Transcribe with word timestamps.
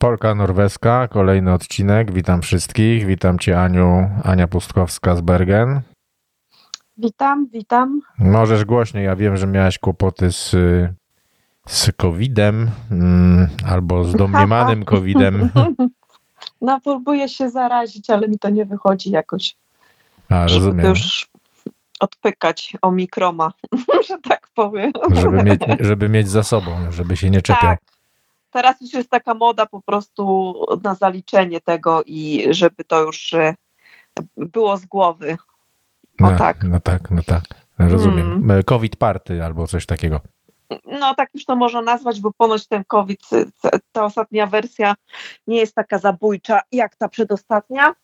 Polka 0.00 0.34
Norweska, 0.34 1.08
kolejny 1.08 1.52
odcinek. 1.52 2.12
Witam 2.12 2.42
wszystkich. 2.42 3.06
Witam 3.06 3.38
Cię, 3.38 3.60
Aniu, 3.60 4.10
Ania 4.24 4.48
Pustkowska 4.48 5.16
z 5.16 5.20
Bergen. 5.20 5.80
Witam, 6.98 7.48
witam. 7.52 8.00
Możesz 8.18 8.64
głośniej. 8.64 9.04
Ja 9.04 9.16
wiem, 9.16 9.36
że 9.36 9.46
miałaś 9.46 9.78
kłopoty 9.78 10.32
z, 10.32 10.56
z 11.68 11.92
COVID-em 11.96 12.70
mm, 12.90 13.48
albo 13.66 14.04
z 14.04 14.14
domniemanym 14.14 14.84
COVID-em. 14.94 15.48
No, 16.60 16.80
próbuję 16.84 17.28
się 17.28 17.50
zarazić, 17.50 18.10
ale 18.10 18.28
mi 18.28 18.38
to 18.38 18.50
nie 18.50 18.64
wychodzi 18.64 19.10
jakoś. 19.10 19.56
A, 20.28 20.42
rozumiem. 20.42 20.86
już 20.86 21.28
odpykać 22.00 22.76
omikroma, 22.82 23.52
że 24.08 24.18
tak 24.18 24.48
powiem. 24.54 24.92
Żeby 25.12 25.42
mieć, 25.42 25.60
żeby 25.80 26.08
mieć 26.08 26.28
za 26.28 26.42
sobą, 26.42 26.92
żeby 26.92 27.16
się 27.16 27.30
nie 27.30 27.42
czepiał. 27.42 27.70
Tak. 27.70 27.80
Teraz 28.50 28.80
już 28.80 28.92
jest 28.92 29.10
taka 29.10 29.34
moda 29.34 29.66
po 29.66 29.82
prostu 29.82 30.54
na 30.84 30.94
zaliczenie 30.94 31.60
tego 31.60 32.02
i 32.06 32.46
żeby 32.50 32.84
to 32.84 33.02
już 33.02 33.32
e, 33.34 33.54
było 34.36 34.76
z 34.76 34.86
głowy. 34.86 35.36
O 36.20 36.30
no, 36.30 36.38
tak. 36.38 36.64
No 36.64 36.80
tak, 36.80 37.10
no 37.10 37.22
tak. 37.26 37.42
Rozumiem. 37.78 38.28
Hmm. 38.28 38.62
COVID 38.62 38.96
party 38.96 39.44
albo 39.44 39.66
coś 39.66 39.86
takiego. 39.86 40.20
No 40.86 41.14
tak 41.14 41.30
już 41.34 41.44
to 41.44 41.56
można 41.56 41.82
nazwać, 41.82 42.20
bo 42.20 42.32
ponoć 42.32 42.66
ten 42.66 42.84
COVID, 42.84 43.20
ta 43.92 44.04
ostatnia 44.04 44.46
wersja 44.46 44.94
nie 45.46 45.56
jest 45.56 45.74
taka 45.74 45.98
zabójcza 45.98 46.60
jak 46.72 46.96
ta 46.96 47.08
przedostatnia. 47.08 47.94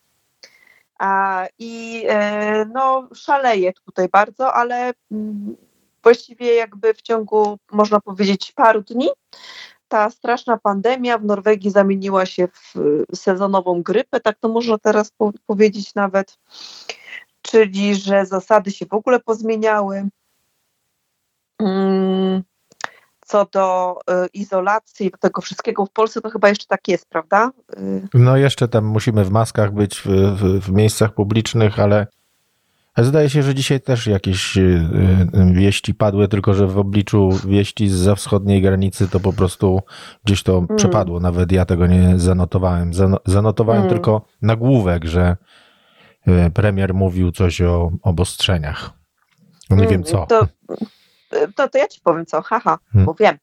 A, 0.99 1.45
I 1.59 2.05
e, 2.09 2.65
no, 2.65 3.09
szaleje 3.15 3.73
tutaj 3.73 4.09
bardzo, 4.09 4.55
ale 4.55 4.93
mm, 5.13 5.57
właściwie 6.03 6.55
jakby 6.55 6.95
w 6.95 7.03
ciągu, 7.03 7.59
można 7.73 8.01
powiedzieć, 8.01 8.53
paru 8.53 8.83
dni 8.83 9.09
ta 9.88 10.10
straszna 10.10 10.56
pandemia 10.56 11.18
w 11.18 11.24
Norwegii 11.24 11.70
zamieniła 11.70 12.26
się 12.26 12.48
w 12.48 12.74
sezonową 13.15 13.82
grypę, 13.82 14.20
tak 14.20 14.38
to 14.38 14.48
można 14.48 14.79
teraz 14.79 15.10
po 15.10 15.32
powiedzieć 15.46 15.95
nawet, 15.95 16.38
czyli 17.42 17.95
że 17.95 18.26
zasady 18.26 18.70
się 18.70 18.87
w 18.87 18.95
ogóle 18.95 19.20
pozmieniały. 19.20 20.09
Mm, 21.59 22.42
co 23.26 23.46
do 23.52 23.98
y, 24.24 24.26
izolacji, 24.34 25.10
do 25.10 25.18
tego 25.18 25.40
wszystkiego 25.40 25.87
w 25.87 25.90
Polsce, 25.90 26.20
to 26.20 26.30
chyba 26.30 26.48
jeszcze 26.48 26.66
tak 26.66 26.88
jest, 26.88 27.09
prawda? 27.09 27.51
Y, 27.79 28.09
no 28.14 28.37
jeszcze 28.37 28.68
tam 28.68 28.84
musimy 28.84 29.24
w 29.24 29.30
maskach 29.30 29.73
być 29.73 29.98
w, 29.98 30.07
w, 30.07 30.60
w 30.60 30.73
miejscach 30.73 31.14
publicznych, 31.14 31.80
ale 31.80 32.07
zdaje 33.05 33.30
się, 33.30 33.43
że 33.43 33.55
dzisiaj 33.55 33.80
też 33.80 34.07
jakieś 34.07 34.57
y, 34.57 34.89
wieści 35.52 35.95
padły, 35.95 36.29
tylko 36.29 36.55
że 36.55 36.66
w 36.66 36.79
obliczu 36.79 37.30
wieści 37.47 37.88
za 37.88 38.15
wschodniej 38.15 38.63
granicy 38.63 39.09
to 39.09 39.21
po 39.21 39.33
prostu 39.33 39.80
gdzieś 40.25 40.43
to 40.43 40.59
mm. 40.59 40.77
przepadło. 40.77 41.21
Nawet 41.21 41.53
ja 41.53 41.65
tego 41.65 41.87
nie 41.87 42.19
zanotowałem. 42.19 42.91
Zanotowałem 43.27 43.83
mm. 43.83 43.95
tylko 43.95 44.27
nagłówek, 44.43 45.05
że 45.05 45.37
premier 46.55 46.95
mówił 46.95 47.33
coś 47.33 47.61
o 47.61 47.93
obostrzeniach. 48.03 48.91
No 49.71 49.77
nie 49.77 49.83
mm, 49.83 49.93
wiem 49.93 50.05
co. 50.05 50.27
To 50.27 50.47
to, 51.57 51.69
to 51.69 51.79
ja 51.79 51.88
ci 51.88 52.01
powiem 52.01 52.27
co, 52.27 52.43
haha, 52.43 52.79
hmm. 52.93 53.07
bo 53.07 53.15
wiem. 53.15 53.38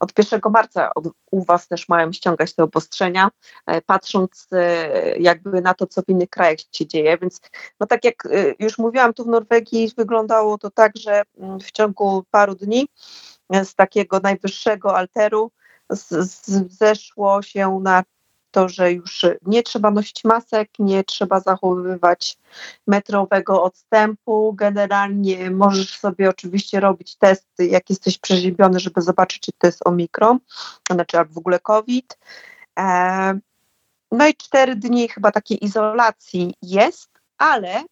Od 0.00 0.18
1 0.18 0.40
marca 0.50 0.90
od, 0.94 1.04
u 1.30 1.44
Was 1.44 1.68
też 1.68 1.88
mają 1.88 2.12
ściągać 2.12 2.54
te 2.54 2.62
obostrzenia, 2.62 3.30
e, 3.66 3.80
patrząc 3.82 4.48
e, 4.52 5.18
jakby 5.18 5.60
na 5.60 5.74
to, 5.74 5.86
co 5.86 6.02
w 6.02 6.08
innych 6.08 6.30
krajach 6.30 6.58
się 6.72 6.86
dzieje. 6.86 7.18
Więc, 7.18 7.40
no 7.80 7.86
tak 7.86 8.04
jak 8.04 8.26
e, 8.26 8.28
już 8.58 8.78
mówiłam, 8.78 9.14
tu 9.14 9.24
w 9.24 9.28
Norwegii 9.28 9.92
wyglądało 9.96 10.58
to 10.58 10.70
tak, 10.70 10.96
że 10.96 11.22
mm, 11.38 11.60
w 11.60 11.70
ciągu 11.70 12.24
paru 12.30 12.54
dni 12.54 12.88
z 13.64 13.74
takiego 13.74 14.20
najwyższego 14.20 14.96
alteru 14.96 15.50
zeszło 16.68 17.42
się 17.42 17.80
na 17.82 18.02
to, 18.52 18.68
że 18.68 18.92
już 18.92 19.26
nie 19.46 19.62
trzeba 19.62 19.90
nosić 19.90 20.24
masek, 20.24 20.70
nie 20.78 21.04
trzeba 21.04 21.40
zachowywać 21.40 22.38
metrowego 22.86 23.62
odstępu. 23.62 24.52
Generalnie 24.52 25.50
możesz 25.50 25.98
sobie 25.98 26.30
oczywiście 26.30 26.80
robić 26.80 27.16
testy, 27.16 27.66
jak 27.66 27.90
jesteś 27.90 28.18
przeziębiony, 28.18 28.80
żeby 28.80 29.00
zobaczyć, 29.00 29.42
czy 29.42 29.52
to 29.58 29.66
jest 29.66 29.86
omikron, 29.86 30.38
znaczy 30.90 31.18
albo 31.18 31.34
w 31.34 31.38
ogóle 31.38 31.60
COVID. 31.60 32.18
E, 32.78 33.38
no 34.12 34.26
i 34.26 34.34
cztery 34.34 34.76
dni 34.76 35.08
chyba 35.08 35.30
takiej 35.30 35.64
izolacji 35.64 36.54
jest, 36.62 37.10
ale 37.38 37.82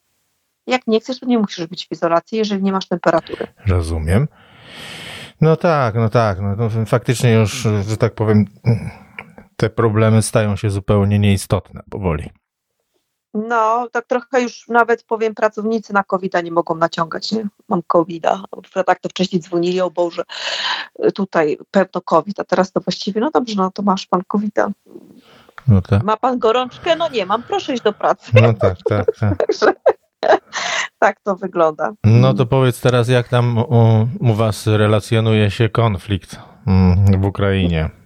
jak 0.67 0.87
nie 0.87 1.01
chcesz, 1.01 1.21
to 1.21 1.27
nie 1.27 1.39
musisz 1.39 1.67
być 1.67 1.89
w 1.89 1.93
izolacji, 1.93 2.39
jeżeli 2.39 2.63
nie 2.63 2.73
masz 2.73 2.89
temperatury. 2.89 3.47
Rozumiem. 3.67 4.29
No 5.41 5.57
tak, 5.57 5.95
no 5.95 6.09
tak. 6.09 6.39
No, 6.41 6.87
faktycznie 6.87 7.33
już, 7.33 7.69
że 7.89 7.97
tak 7.97 8.15
powiem, 8.15 8.45
te 9.61 9.71
problemy 9.71 10.23
stają 10.23 10.57
się 10.57 10.71
zupełnie 10.71 11.19
nieistotne 11.19 11.83
powoli. 11.91 12.31
No, 13.35 13.89
tak 13.93 14.07
trochę 14.07 14.43
już 14.43 14.69
nawet 14.69 15.05
powiem, 15.05 15.35
pracownicy 15.35 15.93
na 15.93 16.05
covid 16.05 16.45
nie 16.45 16.51
mogą 16.51 16.75
naciągać, 16.75 17.33
nie? 17.33 17.49
Mam 17.69 17.83
COVID-a. 17.87 18.43
Tak 18.87 19.01
to 19.01 19.09
wcześniej 19.09 19.43
dzwonili, 19.43 19.81
o 19.81 19.91
Boże, 19.91 20.23
tutaj 21.15 21.59
pewno 21.71 22.01
COVID, 22.01 22.41
a 22.41 22.45
teraz 22.45 22.73
to 22.73 22.81
właściwie, 22.81 23.21
no 23.21 23.31
dobrze, 23.31 23.55
no 23.57 23.71
to 23.71 23.83
masz 23.83 24.07
pan 24.07 24.23
covid 24.29 24.55
-a. 24.55 24.71
No 25.69 25.83
tak. 25.83 26.03
Ma 26.03 26.17
pan 26.17 26.39
gorączkę? 26.39 26.97
No 26.97 27.09
nie 27.09 27.27
mam, 27.27 27.43
proszę 27.43 27.75
iść 27.75 27.83
do 27.83 27.93
pracy. 27.93 28.33
No 28.35 28.55
tak, 28.55 28.79
tak, 28.89 29.07
tak. 29.21 29.39
tak 30.99 31.21
to 31.21 31.37
wygląda. 31.37 31.93
No 32.05 32.35
to 32.35 32.47
powiedz 32.47 32.81
teraz, 32.81 33.09
jak 33.09 33.29
tam 33.29 33.59
u, 33.59 34.09
u 34.21 34.35
was 34.35 34.67
relacjonuje 34.67 35.51
się 35.51 35.69
konflikt 35.69 36.37
mm, 36.67 37.21
w 37.21 37.25
Ukrainie? 37.25 38.00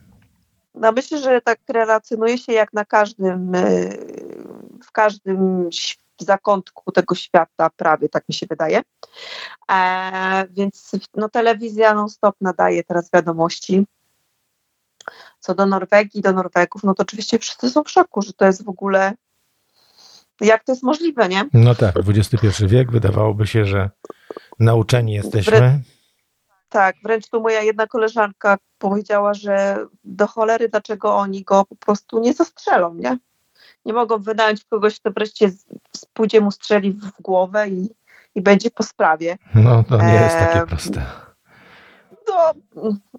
No 0.74 0.92
myślę, 0.92 1.18
że 1.18 1.40
tak 1.40 1.58
relacjonuje 1.68 2.38
się 2.38 2.52
jak 2.52 2.72
na 2.72 2.84
każdym, 2.84 3.54
e, 3.54 3.62
w 4.84 4.92
każdym 4.92 5.68
zakątku 6.20 6.92
tego 6.92 7.14
świata, 7.14 7.70
prawie 7.76 8.08
tak 8.08 8.28
mi 8.28 8.34
się 8.34 8.46
wydaje. 8.46 8.82
E, 9.72 10.44
więc 10.50 10.92
no, 11.16 11.28
telewizja 11.28 11.94
non-stop 11.94 12.36
nadaje 12.40 12.84
teraz 12.84 13.10
wiadomości. 13.12 13.86
Co 15.40 15.54
do 15.54 15.66
Norwegii, 15.66 16.22
do 16.22 16.32
Norwegów, 16.32 16.84
no 16.84 16.94
to 16.94 17.02
oczywiście 17.02 17.38
wszyscy 17.38 17.70
są 17.70 17.84
w 17.84 17.90
szoku, 17.90 18.22
że 18.22 18.32
to 18.32 18.44
jest 18.46 18.64
w 18.64 18.68
ogóle 18.68 19.14
jak 20.40 20.64
to 20.64 20.72
jest 20.72 20.82
możliwe, 20.82 21.28
nie? 21.28 21.48
No 21.52 21.74
tak, 21.74 21.94
XXI 22.08 22.66
wiek, 22.66 22.92
wydawałoby 22.92 23.46
się, 23.46 23.64
że 23.64 23.90
nauczeni 24.58 25.12
jesteśmy. 25.12 25.80
Tak, 26.74 26.96
wręcz 27.04 27.28
tu 27.28 27.40
moja 27.40 27.62
jedna 27.62 27.86
koleżanka 27.86 28.58
powiedziała, 28.78 29.34
że 29.34 29.86
do 30.04 30.26
cholery, 30.26 30.68
dlaczego 30.68 31.16
oni 31.16 31.42
go 31.42 31.64
po 31.64 31.76
prostu 31.76 32.20
nie 32.20 32.32
zastrzelą, 32.32 32.94
nie? 32.94 33.18
Nie 33.84 33.92
mogą 33.92 34.18
wynająć 34.18 34.64
kogoś, 34.64 35.00
kto 35.00 35.10
wreszcie 35.10 35.50
pójdzie 36.12 36.40
mu 36.40 36.50
strzeli 36.50 36.92
w 36.92 37.22
głowę 37.22 37.68
i, 37.68 37.90
i 38.34 38.42
będzie 38.42 38.70
po 38.70 38.82
sprawie. 38.82 39.36
No 39.54 39.84
to 39.84 39.96
nie 39.96 40.12
jest 40.12 40.38
takie 40.38 40.66
proste. 40.66 41.02
No, 42.28 42.52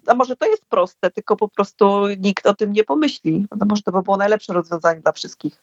a 0.06 0.14
może 0.14 0.36
to 0.36 0.46
jest 0.46 0.66
proste, 0.66 1.10
tylko 1.10 1.36
po 1.36 1.48
prostu 1.48 2.08
nikt 2.08 2.46
o 2.46 2.54
tym 2.54 2.72
nie 2.72 2.84
pomyśli. 2.84 3.46
No 3.60 3.66
może 3.66 3.82
to 3.82 3.92
by 3.92 4.02
było 4.02 4.16
najlepsze 4.16 4.52
rozwiązanie 4.52 5.00
dla 5.00 5.12
wszystkich. 5.12 5.62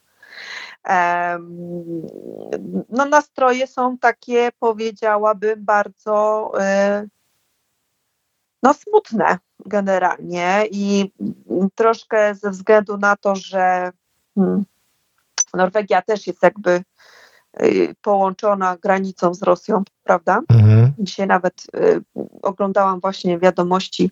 No 2.90 3.06
nastroje 3.06 3.68
są 3.68 3.98
takie, 3.98 4.50
powiedziałabym, 4.60 5.66
bardzo 5.66 6.52
e, 6.60 7.06
no 8.64 8.74
smutne 8.74 9.38
generalnie 9.66 10.64
i 10.72 11.12
troszkę 11.76 12.36
ze 12.36 12.52
względu 12.52 12.98
na 12.98 13.16
to, 13.16 13.36
że 13.36 13.92
hmm, 14.36 14.66
Norwegia 15.54 16.02
też 16.02 16.28
jest 16.28 16.44
jakby 16.44 16.84
y, 17.62 17.96
połączona 18.02 18.78
granicą 18.78 19.34
z 19.34 19.44
Rosją, 19.44 19.84
prawda? 20.04 20.42
Mhm. 20.50 20.94
Dzisiaj 21.00 21.28
nawet 21.28 21.64
y, 21.76 22.02
oglądałam 22.42 23.00
właśnie 23.00 23.40
wiadomości 23.40 24.12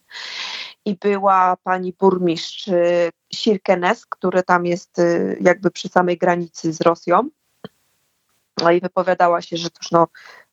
i 0.86 0.96
była 0.96 1.58
pani 1.64 1.94
burmistrz 2.00 2.68
y, 2.68 3.10
Sirkenes, 3.34 4.06
który 4.06 4.44
tam 4.44 4.66
jest 4.66 5.00
y, 5.00 5.38
jakby 5.42 5.72
przy 5.72 5.90
samej 5.90 6.18
granicy 6.18 6.74
z 6.74 6.82
Rosją. 6.82 7.30
No 8.64 8.72
i 8.72 8.82
wypowiadała 8.82 9.42
się, 9.42 9.58
że 9.58 9.70
też 9.70 9.92
no, 9.92 10.08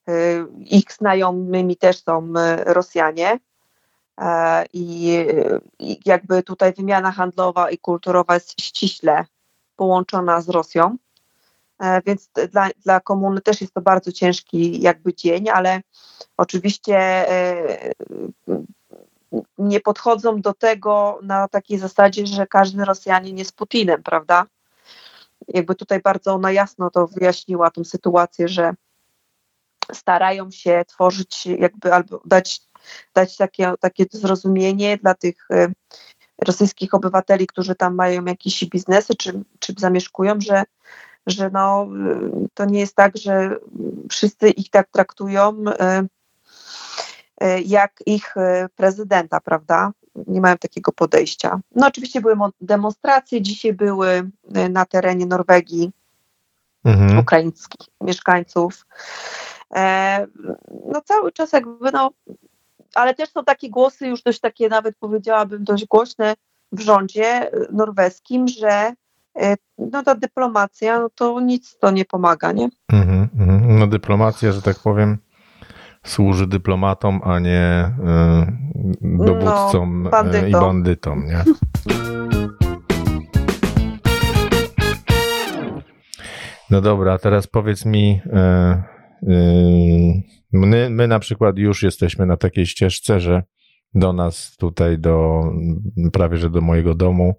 y, 0.08 0.46
ich 0.60 0.92
znajomymi 0.92 1.76
też 1.76 2.02
są 2.02 2.32
Rosjanie 2.64 3.38
I, 4.72 5.26
I 5.78 6.00
jakby 6.06 6.42
tutaj 6.42 6.72
wymiana 6.72 7.12
handlowa 7.12 7.70
i 7.70 7.78
kulturowa 7.78 8.34
jest 8.34 8.60
ściśle 8.60 9.24
połączona 9.76 10.40
z 10.40 10.48
Rosją. 10.48 10.96
E, 11.78 12.02
więc 12.02 12.30
dla, 12.52 12.68
dla 12.84 13.00
komuny 13.00 13.40
też 13.40 13.60
jest 13.60 13.74
to 13.74 13.80
bardzo 13.80 14.12
ciężki 14.12 14.80
jakby 14.80 15.14
dzień, 15.14 15.48
ale 15.48 15.80
oczywiście 16.36 16.96
e, 17.30 17.92
nie 19.58 19.80
podchodzą 19.80 20.40
do 20.40 20.54
tego 20.54 21.18
na 21.22 21.48
takiej 21.48 21.78
zasadzie, 21.78 22.26
że 22.26 22.46
każdy 22.46 22.84
Rosjanin 22.84 23.38
jest 23.38 23.56
Putinem, 23.56 24.02
prawda? 24.02 24.46
Jakby 25.48 25.74
tutaj 25.74 26.00
bardzo 26.00 26.34
ona 26.34 26.52
jasno 26.52 26.90
to 26.90 27.06
wyjaśniła 27.06 27.70
tą 27.70 27.84
sytuację, 27.84 28.48
że 28.48 28.74
starają 29.92 30.50
się 30.50 30.84
tworzyć 30.88 31.46
jakby 31.46 31.94
albo 31.94 32.20
dać 32.24 32.60
dać 33.14 33.36
takie, 33.36 33.72
takie 33.80 34.04
zrozumienie 34.12 34.96
dla 34.96 35.14
tych 35.14 35.50
e, 35.50 35.68
rosyjskich 36.46 36.94
obywateli, 36.94 37.46
którzy 37.46 37.74
tam 37.74 37.94
mają 37.94 38.24
jakieś 38.24 38.64
biznesy 38.64 39.14
czy, 39.14 39.40
czy 39.58 39.74
zamieszkują, 39.78 40.40
że, 40.40 40.62
że 41.26 41.50
no, 41.50 41.88
to 42.54 42.64
nie 42.64 42.80
jest 42.80 42.96
tak, 42.96 43.16
że 43.16 43.56
wszyscy 44.10 44.50
ich 44.50 44.70
tak 44.70 44.88
traktują 44.90 45.64
jak 47.64 47.92
ich 48.06 48.34
prezydenta, 48.76 49.40
prawda? 49.40 49.92
Nie 50.26 50.40
mają 50.40 50.58
takiego 50.58 50.92
podejścia. 50.92 51.60
No 51.74 51.86
oczywiście 51.86 52.20
były 52.20 52.36
demonstracje, 52.60 53.42
dzisiaj 53.42 53.72
były 53.72 54.30
na 54.70 54.84
terenie 54.84 55.26
Norwegii 55.26 55.92
mhm. 56.84 57.18
ukraińskich 57.18 57.88
mieszkańców. 58.00 58.86
E, 59.74 60.26
no 60.86 61.00
cały 61.00 61.32
czas 61.32 61.52
jakby 61.52 61.92
no, 61.92 62.10
ale 62.98 63.14
też 63.14 63.30
są 63.30 63.44
takie 63.44 63.70
głosy 63.70 64.06
już 64.06 64.22
dość 64.22 64.40
takie 64.40 64.68
nawet 64.68 64.96
powiedziałabym 64.96 65.64
dość 65.64 65.86
głośne 65.86 66.34
w 66.72 66.80
rządzie 66.80 67.50
norweskim, 67.72 68.48
że 68.48 68.92
e, 69.38 69.56
no 69.78 70.02
ta 70.02 70.14
dyplomacja, 70.14 70.98
no 70.98 71.08
to 71.14 71.40
nic 71.40 71.78
to 71.78 71.90
nie 71.90 72.04
pomaga, 72.04 72.52
nie? 72.52 72.68
Mhm, 72.92 73.28
mhm. 73.38 73.78
No 73.78 73.86
dyplomacja, 73.86 74.52
że 74.52 74.62
tak 74.62 74.78
powiem, 74.78 75.18
służy 76.06 76.46
dyplomatom, 76.46 77.20
a 77.24 77.38
nie 77.38 77.92
y, 79.00 79.24
dowódcom 79.24 80.02
no, 80.02 80.10
bandytom. 80.10 80.48
i 80.48 80.52
bandytom, 80.52 81.26
nie? 81.26 81.44
No 86.70 86.80
dobra, 86.80 87.18
teraz 87.18 87.46
powiedz 87.46 87.84
mi, 87.84 88.20
e, 88.32 88.38
e, 88.38 88.82
my, 90.52 90.90
my 90.90 91.08
na 91.08 91.18
przykład 91.18 91.58
już 91.58 91.82
jesteśmy 91.82 92.26
na 92.26 92.36
takiej 92.36 92.66
ścieżce, 92.66 93.20
że 93.20 93.42
do 93.94 94.12
nas 94.12 94.56
tutaj, 94.56 94.98
do 94.98 95.42
prawie 96.12 96.36
że 96.36 96.50
do 96.50 96.60
mojego 96.60 96.94
domu 96.94 97.34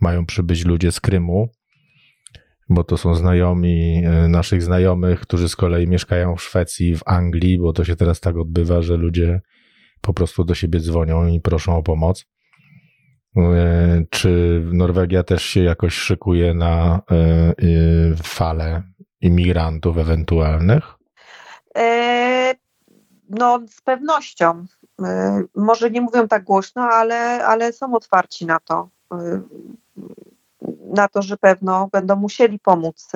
mają 0.00 0.26
przybyć 0.26 0.64
ludzie 0.64 0.92
z 0.92 1.00
Krymu, 1.00 1.48
bo 2.68 2.84
to 2.84 2.96
są 2.96 3.14
znajomi 3.14 4.02
e, 4.04 4.28
naszych 4.28 4.62
znajomych, 4.62 5.20
którzy 5.20 5.48
z 5.48 5.56
kolei 5.56 5.86
mieszkają 5.86 6.36
w 6.36 6.42
Szwecji, 6.42 6.96
w 6.96 7.02
Anglii, 7.06 7.58
bo 7.58 7.72
to 7.72 7.84
się 7.84 7.96
teraz 7.96 8.20
tak 8.20 8.36
odbywa, 8.36 8.82
że 8.82 8.96
ludzie 8.96 9.40
po 10.00 10.14
prostu 10.14 10.44
do 10.44 10.54
siebie 10.54 10.80
dzwonią 10.80 11.26
i 11.26 11.40
proszą 11.40 11.76
o 11.76 11.82
pomoc. 11.82 12.26
E, 13.36 14.04
czy 14.10 14.62
Norwegia 14.72 15.22
też 15.22 15.42
się 15.42 15.62
jakoś 15.62 15.94
szykuje 15.94 16.54
na 16.54 17.02
falę 18.22 18.82
imigrantów 19.20 19.98
ewentualnych? 19.98 20.84
No, 23.28 23.60
z 23.68 23.80
pewnością. 23.80 24.66
Może 25.54 25.90
nie 25.90 26.00
mówią 26.00 26.28
tak 26.28 26.44
głośno, 26.44 26.82
ale, 26.82 27.46
ale 27.46 27.72
są 27.72 27.94
otwarci 27.94 28.46
na 28.46 28.60
to. 28.60 28.88
Na 30.94 31.08
to, 31.08 31.22
że 31.22 31.36
pewno 31.36 31.88
będą 31.92 32.16
musieli 32.16 32.58
pomóc 32.58 33.12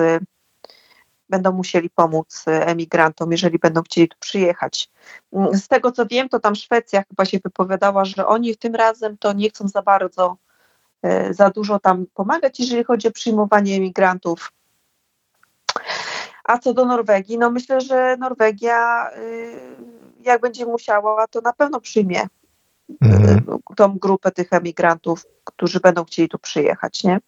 będą 1.31 1.51
musieli 1.51 1.89
pomóc 1.89 2.43
e, 2.47 2.67
emigrantom, 2.67 3.31
jeżeli 3.31 3.59
będą 3.59 3.81
chcieli 3.81 4.09
tu 4.09 4.17
przyjechać. 4.19 4.89
Z 5.53 5.67
tego 5.67 5.91
co 5.91 6.05
wiem, 6.05 6.29
to 6.29 6.39
tam 6.39 6.55
Szwecja 6.55 7.03
chyba 7.09 7.25
się 7.25 7.39
wypowiadała, 7.43 8.05
że 8.05 8.27
oni 8.27 8.57
tym 8.57 8.75
razem 8.75 9.17
to 9.17 9.33
nie 9.33 9.49
chcą 9.49 9.67
za 9.67 9.81
bardzo, 9.81 10.37
e, 11.01 11.33
za 11.33 11.49
dużo 11.49 11.79
tam 11.79 12.05
pomagać, 12.13 12.59
jeżeli 12.59 12.83
chodzi 12.83 13.07
o 13.07 13.11
przyjmowanie 13.11 13.75
emigrantów. 13.75 14.51
A 16.43 16.57
co 16.57 16.73
do 16.73 16.85
Norwegii, 16.85 17.37
no 17.37 17.51
myślę, 17.51 17.81
że 17.81 18.17
Norwegia, 18.19 19.09
y, 19.17 19.59
jak 20.21 20.41
będzie 20.41 20.65
musiała, 20.65 21.27
to 21.27 21.41
na 21.41 21.53
pewno 21.53 21.81
przyjmie 21.81 22.27
mhm. 23.01 23.59
tą 23.75 23.97
grupę 23.97 24.31
tych 24.31 24.53
emigrantów, 24.53 25.25
którzy 25.43 25.79
będą 25.79 26.05
chcieli 26.05 26.29
tu 26.29 26.39
przyjechać, 26.39 27.03
nie? 27.03 27.19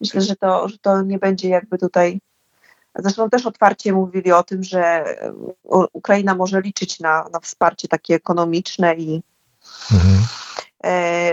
Myślę, 0.00 0.20
że 0.20 0.36
to, 0.36 0.68
że 0.68 0.78
to 0.78 1.02
nie 1.02 1.18
będzie 1.18 1.48
jakby 1.48 1.78
tutaj 1.78 2.20
Zresztą 2.98 3.30
też 3.30 3.46
otwarcie 3.46 3.92
mówili 3.92 4.32
o 4.32 4.42
tym, 4.42 4.62
że 4.62 4.80
e, 4.82 5.32
Ukraina 5.92 6.34
może 6.34 6.60
liczyć 6.60 7.00
na, 7.00 7.28
na 7.32 7.40
wsparcie 7.40 7.88
takie 7.88 8.14
ekonomiczne 8.14 8.94
i 8.94 9.22
mhm. 9.92 10.18
e, 10.84 11.32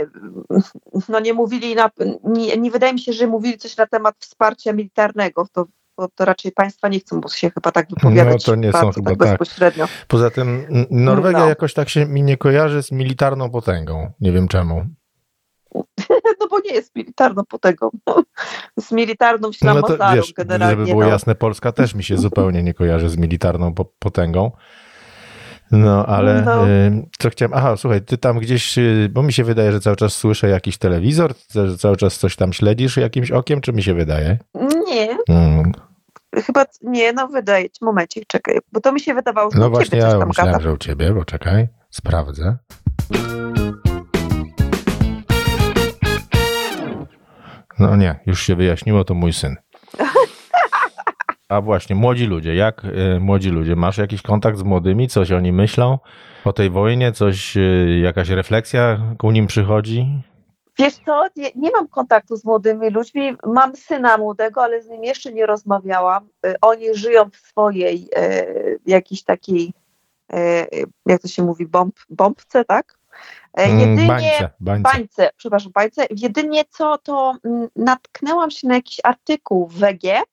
no 1.10 1.20
nie 1.20 1.34
mówili, 1.34 1.76
na, 1.76 1.92
nie, 2.24 2.58
nie, 2.58 2.72
wydaje 2.72 2.94
mi 2.94 3.00
się, 3.00 3.14
że 3.14 3.28
mówili 3.28 3.58
coś 3.58 3.78
na 3.78 3.88
temat 3.88 4.16
wsparcia 4.20 4.74
militarnego, 4.74 5.48
to, 5.54 5.66
to, 5.96 6.08
to 6.16 6.26
raczej 6.26 6.52
państwa 6.52 6.88
nie 6.88 7.00
chcą, 7.00 7.22
bo 7.22 7.30
się 7.30 7.50
chyba 7.50 7.72
tak 7.72 7.90
wypowiadać 7.90 8.48
no, 8.48 8.54
to 8.54 8.56
nie 8.56 8.72
są 8.72 8.92
chyba 8.92 9.12
tak, 9.12 9.20
tak 9.20 9.30
bezpośrednio. 9.30 9.86
Poza 10.08 10.30
tym 10.30 10.66
Norwegia 10.92 11.40
no. 11.40 11.50
jakoś 11.50 11.74
tak 11.74 11.90
się 11.90 12.06
mi 12.06 12.24
nie 12.24 12.38
kojarzy 12.38 12.84
z 12.84 12.92
militarną 12.92 13.50
potęgą, 13.50 14.12
nie 14.22 14.32
wiem 14.32 14.48
czemu. 14.48 14.86
no 16.40 16.48
bo 16.50 16.60
nie 16.60 16.74
jest 16.74 16.96
militarną 16.96 17.46
potęgą. 17.46 17.90
z 18.80 18.92
militarną 18.92 19.52
ślamozarą 19.52 19.98
no 20.10 20.16
wiesz, 20.16 20.34
generalnie. 20.34 20.76
Żeby 20.78 20.92
było 20.92 21.04
no. 21.04 21.10
jasne, 21.10 21.36
Polska 21.36 21.72
też 21.72 21.96
mi 21.96 22.04
się 22.04 22.18
zupełnie 22.18 22.64
nie 22.64 22.74
kojarzy 22.74 23.10
z 23.10 23.18
militarną 23.18 23.74
potęgą. 24.00 24.52
No, 25.72 26.06
ale 26.06 26.42
no. 26.42 26.68
Y, 26.70 27.08
co 27.20 27.30
chciałem. 27.30 27.54
Aha, 27.54 27.78
słuchaj, 27.78 28.02
ty 28.02 28.18
tam 28.18 28.40
gdzieś, 28.40 28.78
y, 28.78 29.10
bo 29.12 29.24
mi 29.24 29.34
się 29.34 29.44
wydaje, 29.44 29.72
że 29.72 29.80
cały 29.80 29.96
czas 29.96 30.14
słyszę 30.14 30.48
jakiś 30.50 30.78
telewizor, 30.78 31.34
że 31.56 31.78
cały 31.78 31.98
czas 31.98 32.18
coś 32.18 32.36
tam 32.36 32.54
śledzisz 32.54 32.98
jakimś 32.98 33.32
okiem, 33.32 33.62
czy 33.62 33.74
mi 33.74 33.84
się 33.84 33.94
wydaje? 33.94 34.38
Nie. 34.88 35.18
Hmm. 35.28 35.72
Chyba 36.36 36.66
nie, 36.82 37.14
no 37.14 37.28
wydaje 37.28 37.70
ci, 37.70 37.86
momencik, 37.86 38.24
czekaj, 38.28 38.58
bo 38.72 38.80
to 38.82 38.92
mi 38.92 39.00
się 39.00 39.14
wydawało, 39.14 39.52
że 39.52 39.60
No 39.60 39.70
właśnie, 39.70 40.00
ja 40.00 40.26
myślałem, 40.26 40.54
gada. 40.54 40.60
że 40.64 40.74
u 40.74 40.78
ciebie, 40.78 41.14
bo 41.14 41.26
czekaj, 41.26 41.68
sprawdzę. 41.90 42.58
No 47.80 47.96
nie, 47.96 48.20
już 48.26 48.42
się 48.44 48.56
wyjaśniło, 48.56 49.04
to 49.04 49.14
mój 49.14 49.34
syn. 49.34 49.56
A 51.50 51.62
właśnie, 51.62 51.96
młodzi 51.96 52.26
ludzie, 52.26 52.56
jak 52.56 52.86
y, 52.86 53.20
młodzi 53.20 53.50
ludzie, 53.50 53.76
masz 53.76 53.98
jakiś 53.98 54.22
kontakt 54.22 54.58
z 54.58 54.64
młodymi, 54.64 55.08
coś 55.08 55.32
oni 55.32 55.52
myślą 55.52 56.00
o 56.46 56.54
tej 56.54 56.70
wojnie, 56.70 57.12
coś, 57.12 57.58
y, 57.58 58.00
jakaś 58.04 58.30
refleksja 58.30 59.00
ku 59.18 59.32
nim 59.32 59.48
przychodzi? 59.48 60.08
Wiesz 60.80 60.94
co, 61.06 61.24
nie, 61.36 61.50
nie, 61.56 61.72
mam 61.72 61.88
kontaktu 61.88 62.36
z 62.36 62.46
młodymi 62.46 62.90
ludźmi, 62.90 63.36
mam 63.46 63.76
syna 63.76 64.18
młodego, 64.18 64.64
ale 64.64 64.82
z 64.82 64.90
nim 64.90 65.04
jeszcze 65.04 65.34
nie 65.34 65.46
rozmawiałam. 65.46 66.30
Y, 66.46 66.56
oni 66.62 66.96
żyją 66.96 67.30
w 67.30 67.38
swojej 67.38 68.10
jakiejś 68.86 69.24
takiej, 69.24 69.74
jak 71.06 71.22
to 71.22 71.28
się 71.28 71.44
mówi, 71.44 71.68
bomb, 71.68 71.96
bombce, 72.10 72.66
tak? 72.66 72.98
E, 73.58 73.64
mm, 73.64 73.80
jedynie, 73.80 74.08
bańce, 74.08 74.50
bańce. 74.60 74.92
bańce, 74.94 75.30
przepraszam, 75.38 75.72
bańce. 75.72 76.06
Jedynie 76.10 76.64
co, 76.70 76.98
to 76.98 77.38
mm, 77.46 77.68
natknęłam 77.76 78.52
się 78.52 78.68
na 78.68 78.76
jakiś 78.76 79.00
artykuł 79.04 79.68
w 79.68 79.74
WG, 79.74 80.24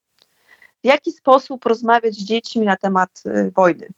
w 0.83 0.87
jaki 0.87 1.13
sposób 1.13 1.65
rozmawiać 1.67 2.15
z 2.15 2.25
dziećmi 2.25 2.67
na 2.67 2.77
temat 2.77 3.23
y, 3.27 3.51
wojny. 3.57 3.89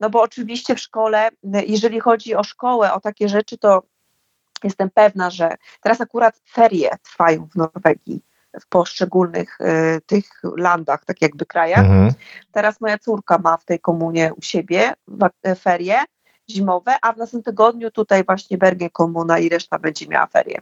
No 0.00 0.10
bo 0.10 0.22
oczywiście 0.22 0.74
w 0.74 0.80
szkole, 0.80 1.28
y, 1.28 1.64
jeżeli 1.66 2.00
chodzi 2.00 2.34
o 2.34 2.44
szkołę, 2.44 2.92
o 2.92 3.00
takie 3.00 3.28
rzeczy, 3.28 3.58
to 3.58 3.82
jestem 4.64 4.90
pewna, 4.90 5.30
że 5.30 5.56
teraz 5.80 6.00
akurat 6.00 6.40
ferie 6.50 6.90
trwają 7.02 7.48
w 7.52 7.56
Norwegii, 7.56 8.22
w 8.60 8.66
poszczególnych 8.66 9.58
y, 9.60 10.00
tych 10.06 10.24
landach, 10.56 11.04
tak 11.04 11.22
jakby 11.22 11.46
krajach. 11.46 11.84
Mhm. 11.84 12.12
Teraz 12.52 12.80
moja 12.80 12.98
córka 12.98 13.38
ma 13.38 13.56
w 13.56 13.64
tej 13.64 13.80
komunie 13.80 14.32
u 14.34 14.42
siebie 14.42 14.92
ferie 15.58 16.04
zimowe, 16.50 16.96
a 17.02 17.12
w 17.12 17.16
następnym 17.16 17.54
tygodniu 17.54 17.90
tutaj 17.90 18.24
właśnie 18.24 18.58
Bergen 18.58 18.90
Komuna 18.90 19.38
i 19.38 19.48
reszta 19.48 19.78
będzie 19.78 20.06
miała 20.06 20.26
ferie. 20.26 20.58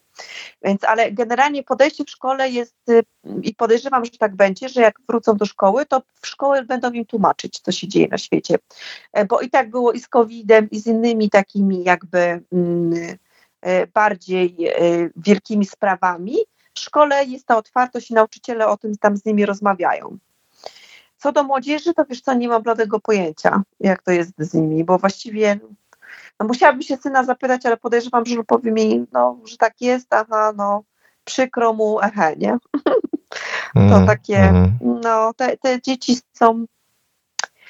Więc, 0.63 0.85
ale 0.85 1.13
generalnie 1.13 1.63
podejście 1.63 2.05
w 2.05 2.11
szkole 2.11 2.51
jest 2.51 2.77
y, 2.89 3.03
i 3.43 3.55
podejrzewam, 3.55 4.05
że 4.05 4.11
tak 4.11 4.37
będzie, 4.37 4.69
że 4.69 4.81
jak 4.81 5.01
wrócą 5.09 5.37
do 5.37 5.47
szkoły, 5.47 5.87
to 5.87 6.03
w 6.21 6.27
szkole 6.27 6.65
będą 6.65 6.91
im 6.93 7.07
tłumaczyć, 7.07 7.61
co 7.61 7.73
się 7.73 7.89
dzieje 7.89 8.09
na 8.11 8.19
świecie. 8.19 8.59
E, 9.13 9.25
bo 9.25 9.41
i 9.41 9.51
tak 9.51 9.71
było 9.71 9.93
i 9.93 10.01
z 10.01 10.09
COVID-em, 10.09 10.71
i 10.71 10.81
z 10.81 10.87
innymi 10.87 11.31
takimi 11.31 11.85
jakby 11.85 12.43
mm, 12.53 13.17
e, 13.61 13.87
bardziej 13.87 14.57
e, 14.67 14.73
wielkimi 15.17 15.67
sprawami. 15.67 16.37
W 16.75 16.81
szkole 16.81 17.25
jest 17.25 17.47
ta 17.47 17.57
otwartość 17.57 18.11
i 18.11 18.15
nauczyciele 18.15 18.67
o 18.67 18.77
tym 18.77 18.97
tam 18.97 19.17
z 19.17 19.25
nimi 19.25 19.47
rozmawiają. 19.47 20.19
Co 21.19 21.33
do 21.33 21.43
młodzieży, 21.43 21.95
to 21.95 22.05
wiesz 22.05 22.21
co, 22.21 22.35
nie 22.35 22.49
mam 22.49 22.63
bladego 22.63 23.01
pojęcia, 23.01 23.63
jak 23.81 24.03
to 24.03 24.11
jest 24.11 24.33
z 24.39 24.55
nimi, 24.55 24.85
bo 24.85 24.99
właściwie 24.99 25.59
no, 26.41 26.47
musiałabym 26.47 26.83
się 26.83 26.97
syna 26.97 27.25
zapytać, 27.25 27.67
ale 27.67 27.77
podejrzewam, 27.77 28.27
że 28.27 28.45
powie 28.45 28.73
mi, 28.73 29.07
no, 29.13 29.39
że 29.45 29.57
tak 29.57 29.81
jest, 29.81 30.07
aha, 30.15 30.53
no, 30.57 30.83
przykro 31.25 31.73
mu, 31.73 32.01
ehe, 32.01 32.37
nie? 32.37 32.57
to 33.75 33.97
mm, 33.97 34.07
takie, 34.07 34.39
mm. 34.39 34.79
no, 34.81 35.35
te, 35.35 35.57
te 35.57 35.83
dzieci 35.83 36.19
są 36.33 36.67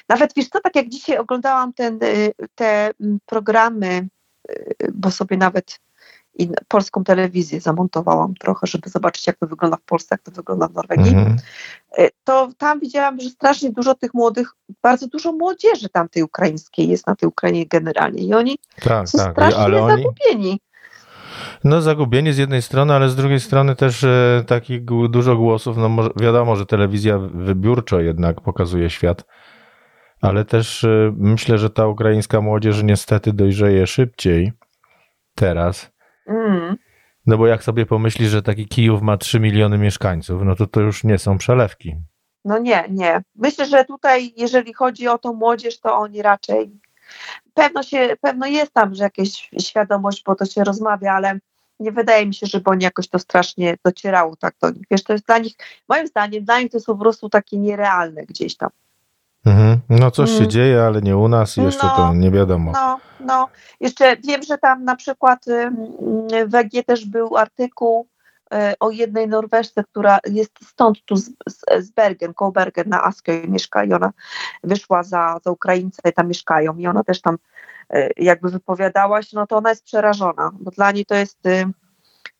nawet 0.09 0.33
wiesz 0.35 0.49
co, 0.49 0.59
tak 0.59 0.75
jak 0.75 0.89
dzisiaj 0.89 1.17
oglądałam 1.17 1.73
ten, 1.73 1.99
y, 2.03 2.33
te 2.55 2.91
mm, 3.01 3.19
programy, 3.25 4.07
y, 4.51 4.91
bo 4.93 5.11
sobie 5.11 5.37
nawet 5.37 5.79
i 6.39 6.49
polską 6.67 7.03
telewizję 7.03 7.61
zamontowałam 7.61 8.33
trochę, 8.33 8.67
żeby 8.67 8.89
zobaczyć, 8.89 9.27
jak 9.27 9.37
to 9.37 9.47
wygląda 9.47 9.77
w 9.77 9.81
Polsce, 9.81 10.07
jak 10.11 10.21
to 10.21 10.31
wygląda 10.31 10.67
w 10.67 10.73
Norwegii, 10.73 11.13
mm 11.13 11.35
-hmm. 11.35 12.09
to 12.23 12.49
tam 12.57 12.79
widziałam, 12.79 13.19
że 13.19 13.29
strasznie 13.29 13.71
dużo 13.71 13.95
tych 13.95 14.13
młodych, 14.13 14.51
bardzo 14.83 15.07
dużo 15.07 15.31
młodzieży 15.31 15.89
tamtej 15.89 16.23
ukraińskiej 16.23 16.89
jest 16.89 17.07
na 17.07 17.15
tej 17.15 17.29
Ukrainie 17.29 17.65
generalnie 17.65 18.23
i 18.23 18.33
oni 18.33 18.57
tak, 18.83 19.09
są 19.09 19.17
tak, 19.17 19.31
strasznie 19.31 19.87
zagubieni. 19.87 20.59
No 21.63 21.81
zagubienie 21.81 22.33
z 22.33 22.37
jednej 22.37 22.61
strony, 22.61 22.93
ale 22.93 23.09
z 23.09 23.15
drugiej 23.15 23.39
strony 23.39 23.75
też 23.75 24.03
e, 24.03 24.43
takich 24.47 24.85
dużo 25.09 25.35
głosów, 25.35 25.77
no 25.77 25.89
może, 25.89 26.09
wiadomo, 26.15 26.55
że 26.55 26.65
telewizja 26.65 27.17
wybiórczo 27.19 27.99
jednak 27.99 28.41
pokazuje 28.41 28.89
świat, 28.89 29.25
ale 30.21 30.45
też 30.45 30.83
e, 30.83 31.13
myślę, 31.17 31.57
że 31.57 31.69
ta 31.69 31.87
ukraińska 31.87 32.41
młodzież 32.41 32.83
niestety 32.83 33.33
dojrzeje 33.33 33.87
szybciej 33.87 34.51
teraz. 35.35 35.91
Mm. 36.29 36.77
No 37.25 37.37
bo 37.37 37.47
jak 37.47 37.63
sobie 37.63 37.85
pomyślisz, 37.85 38.29
że 38.29 38.41
taki 38.41 38.67
Kijów 38.67 39.01
ma 39.01 39.17
3 39.17 39.39
miliony 39.39 39.77
mieszkańców, 39.77 40.41
no 40.45 40.55
to 40.55 40.67
to 40.67 40.81
już 40.81 41.03
nie 41.03 41.17
są 41.17 41.37
przelewki. 41.37 41.95
No 42.45 42.57
nie, 42.57 42.83
nie. 42.89 43.21
Myślę, 43.35 43.65
że 43.65 43.85
tutaj, 43.85 44.33
jeżeli 44.37 44.73
chodzi 44.73 45.07
o 45.07 45.17
tą 45.17 45.33
młodzież, 45.33 45.79
to 45.79 45.97
oni 45.97 46.21
raczej 46.21 46.71
pewno 47.53 47.83
się, 47.83 48.15
pewno 48.21 48.47
jest 48.47 48.73
tam, 48.73 48.95
że 48.95 49.03
jakaś 49.03 49.49
świadomość, 49.61 50.23
bo 50.23 50.35
to 50.35 50.45
się 50.45 50.63
rozmawia, 50.63 51.13
ale 51.13 51.39
nie 51.79 51.91
wydaje 51.91 52.25
mi 52.25 52.33
się, 52.33 52.47
żeby 52.47 52.69
oni 52.69 52.83
jakoś 52.83 53.07
to 53.07 53.19
strasznie 53.19 53.77
docierało 53.85 54.35
tak 54.35 54.55
do 54.61 54.69
nich. 54.69 54.83
Wiesz, 54.91 55.03
to 55.03 55.13
jest 55.13 55.25
dla 55.25 55.37
nich, 55.37 55.53
moim 55.89 56.07
zdaniem, 56.07 56.45
dla 56.45 56.59
nich 56.59 56.71
to 56.71 56.77
jest 56.77 56.87
po 56.87 56.95
prostu 56.95 57.29
takie 57.29 57.57
nierealne 57.57 58.25
gdzieś 58.25 58.57
tam. 58.57 58.69
Mhm. 59.45 59.79
No 59.89 60.11
coś 60.11 60.29
się 60.29 60.37
mm. 60.37 60.49
dzieje, 60.49 60.83
ale 60.83 61.01
nie 61.01 61.17
u 61.17 61.27
nas 61.27 61.57
i 61.57 61.61
jeszcze 61.61 61.87
no, 61.87 61.95
to 61.95 62.13
nie 62.13 62.31
wiadomo. 62.31 62.71
No, 62.71 62.99
no. 63.19 63.47
Jeszcze 63.79 64.17
wiem, 64.17 64.43
że 64.43 64.57
tam 64.57 64.83
na 64.83 64.95
przykład 64.95 65.45
w 66.47 66.55
EG 66.55 66.85
też 66.85 67.05
był 67.05 67.37
artykuł 67.37 68.07
y, 68.53 68.57
o 68.79 68.91
jednej 68.91 69.27
Norweszce, 69.27 69.83
która 69.83 70.19
jest 70.25 70.51
stąd 70.63 71.05
tu 71.05 71.15
z, 71.15 71.31
z 71.79 71.91
Bergen, 71.91 72.33
koło 72.33 72.51
Bergen 72.51 72.89
na 72.89 73.03
Askej 73.03 73.49
mieszka 73.49 73.83
i 73.83 73.93
ona 73.93 74.11
wyszła 74.63 75.03
za, 75.03 75.39
za 75.43 75.73
i 75.75 76.13
tam 76.15 76.27
mieszkają 76.27 76.77
i 76.77 76.87
ona 76.87 77.03
też 77.03 77.21
tam 77.21 77.37
y, 77.95 78.09
jakby 78.17 78.49
wypowiadała 78.49 79.21
się, 79.21 79.37
no 79.37 79.47
to 79.47 79.57
ona 79.57 79.69
jest 79.69 79.83
przerażona, 79.83 80.51
bo 80.59 80.71
dla 80.71 80.91
niej 80.91 81.05
to 81.05 81.15
jest 81.15 81.45
y, 81.45 81.65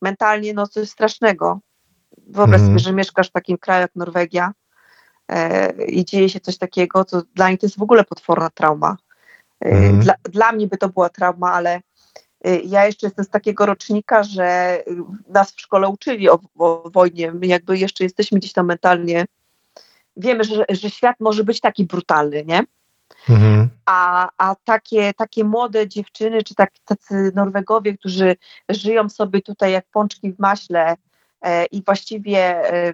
mentalnie 0.01 0.53
no 0.53 0.67
coś 0.67 0.89
strasznego. 0.89 1.59
Wyobraź 2.27 2.59
mm. 2.61 2.67
sobie, 2.67 2.79
że 2.79 2.93
mieszkasz 2.93 3.29
w 3.29 3.31
takim 3.31 3.57
kraju 3.57 3.81
jak 3.81 3.95
Norwegia, 3.95 4.51
i 5.87 6.05
dzieje 6.05 6.29
się 6.29 6.39
coś 6.39 6.57
takiego, 6.57 7.05
co 7.05 7.21
dla 7.35 7.49
nich 7.49 7.59
to 7.59 7.65
jest 7.65 7.79
w 7.79 7.81
ogóle 7.81 8.03
potworna 8.03 8.49
trauma. 8.49 8.97
Mm. 9.59 9.99
Dla, 9.99 10.13
dla 10.23 10.51
mnie 10.51 10.67
by 10.67 10.77
to 10.77 10.89
była 10.89 11.09
trauma, 11.09 11.51
ale 11.51 11.81
e, 12.43 12.59
ja 12.59 12.85
jeszcze 12.85 13.07
jestem 13.07 13.25
z 13.25 13.29
takiego 13.29 13.65
rocznika, 13.65 14.23
że 14.23 14.77
nas 15.27 15.51
w 15.51 15.61
szkole 15.61 15.87
uczyli 15.87 16.29
o, 16.29 16.39
o 16.57 16.89
wojnie. 16.89 17.31
My 17.31 17.47
jakby 17.47 17.77
jeszcze 17.77 18.03
jesteśmy 18.03 18.39
gdzieś 18.39 18.53
tam 18.53 18.65
mentalnie. 18.65 19.25
Wiemy, 20.17 20.43
że, 20.43 20.65
że 20.69 20.89
świat 20.89 21.15
może 21.19 21.43
być 21.43 21.59
taki 21.59 21.85
brutalny, 21.85 22.45
nie? 22.45 22.63
Mhm. 23.29 23.69
A, 23.85 24.29
a 24.37 24.55
takie, 24.63 25.13
takie 25.13 25.43
młode 25.43 25.87
dziewczyny, 25.87 26.43
czy 26.43 26.55
tak, 26.55 26.71
tacy 26.85 27.31
Norwegowie, 27.35 27.97
którzy 27.97 28.35
żyją 28.69 29.09
sobie 29.09 29.41
tutaj 29.41 29.71
jak 29.71 29.85
pączki 29.91 30.33
w 30.33 30.39
maśle 30.39 30.95
e, 31.41 31.65
i 31.65 31.83
właściwie 31.83 32.73
e, 32.73 32.93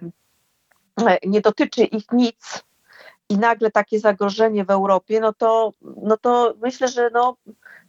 nie 1.26 1.40
dotyczy 1.40 1.84
ich 1.84 2.12
nic 2.12 2.64
i 3.28 3.38
nagle 3.38 3.70
takie 3.70 4.00
zagrożenie 4.00 4.64
w 4.64 4.70
Europie, 4.70 5.20
no 5.20 5.32
to, 5.32 5.72
no 6.02 6.16
to 6.16 6.54
myślę, 6.62 6.88
że 6.88 7.10
no, 7.12 7.36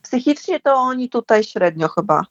psychicznie 0.02 0.60
to 0.60 0.74
oni 0.74 1.10
tutaj 1.10 1.44
średnio 1.44 1.88
chyba 1.88 2.26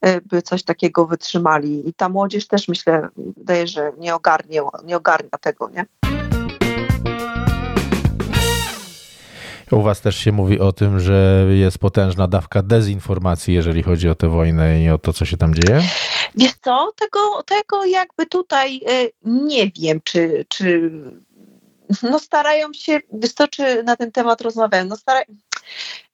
e, 0.00 0.20
by 0.20 0.42
coś 0.42 0.62
takiego 0.62 1.06
wytrzymali. 1.06 1.88
I 1.88 1.94
ta 1.94 2.08
młodzież 2.08 2.46
też 2.46 2.68
myślę, 2.68 3.08
wydaje, 3.16 3.66
że 3.66 3.92
nie 3.98 4.14
ogarnia, 4.14 4.62
nie 4.84 4.96
ogarnia 4.96 5.38
tego, 5.40 5.68
nie? 5.68 5.86
U 9.70 9.82
was 9.82 10.00
też 10.00 10.16
się 10.16 10.32
mówi 10.32 10.60
o 10.60 10.72
tym, 10.72 11.00
że 11.00 11.46
jest 11.50 11.78
potężna 11.78 12.26
dawka 12.26 12.62
dezinformacji, 12.62 13.54
jeżeli 13.54 13.82
chodzi 13.82 14.08
o 14.08 14.14
tę 14.14 14.28
wojnę 14.28 14.82
i 14.82 14.90
o 14.90 14.98
to, 14.98 15.12
co 15.12 15.24
się 15.24 15.36
tam 15.36 15.54
dzieje? 15.54 15.82
Wiesz 16.34 16.52
co, 16.64 16.92
tego, 16.96 17.42
tego 17.42 17.84
jakby 17.84 18.26
tutaj 18.26 18.80
y, 18.90 19.12
nie 19.24 19.70
wiem, 19.70 20.00
czy, 20.04 20.44
czy 20.48 20.90
no 22.02 22.18
starają 22.18 22.72
się, 22.72 23.00
wiesz 23.12 23.32
co, 23.32 23.48
czy 23.48 23.82
na 23.82 23.96
ten 23.96 24.12
temat 24.12 24.40
rozmawiają, 24.40 24.84
no 24.84 24.96
starają, 24.96 25.24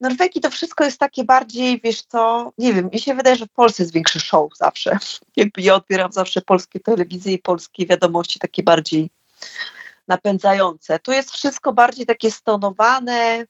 Norwegii 0.01 0.41
to 0.41 0.51
wszystko 0.51 0.85
jest 0.85 1.01
takie 1.01 1.25
bardziej, 1.25 1.81
wiesz 1.85 2.03
co, 2.03 2.53
nie 2.59 2.75
wiem, 2.75 2.91
mi 2.93 2.99
się 2.99 3.15
wydaje, 3.15 3.37
że 3.37 3.47
w 3.47 3.53
Polsce 3.53 3.83
jest 3.83 3.93
większy 3.93 4.21
show 4.21 4.57
zawsze. 4.57 4.99
Jakby 5.37 5.63
ja 5.63 5.75
odbieram 5.75 6.13
zawsze 6.13 6.43
polskie 6.43 6.81
telewizje 6.81 7.33
i 7.33 7.39
polskie 7.39 7.87
wiadomości 7.87 8.39
takie 8.39 8.63
bardziej 8.63 9.11
napędzające. 10.09 10.99
Tu 10.99 11.13
jest 11.13 11.31
wszystko 11.31 11.73
bardziej 11.73 12.07
takie 12.07 12.31
stonowane 12.31 13.47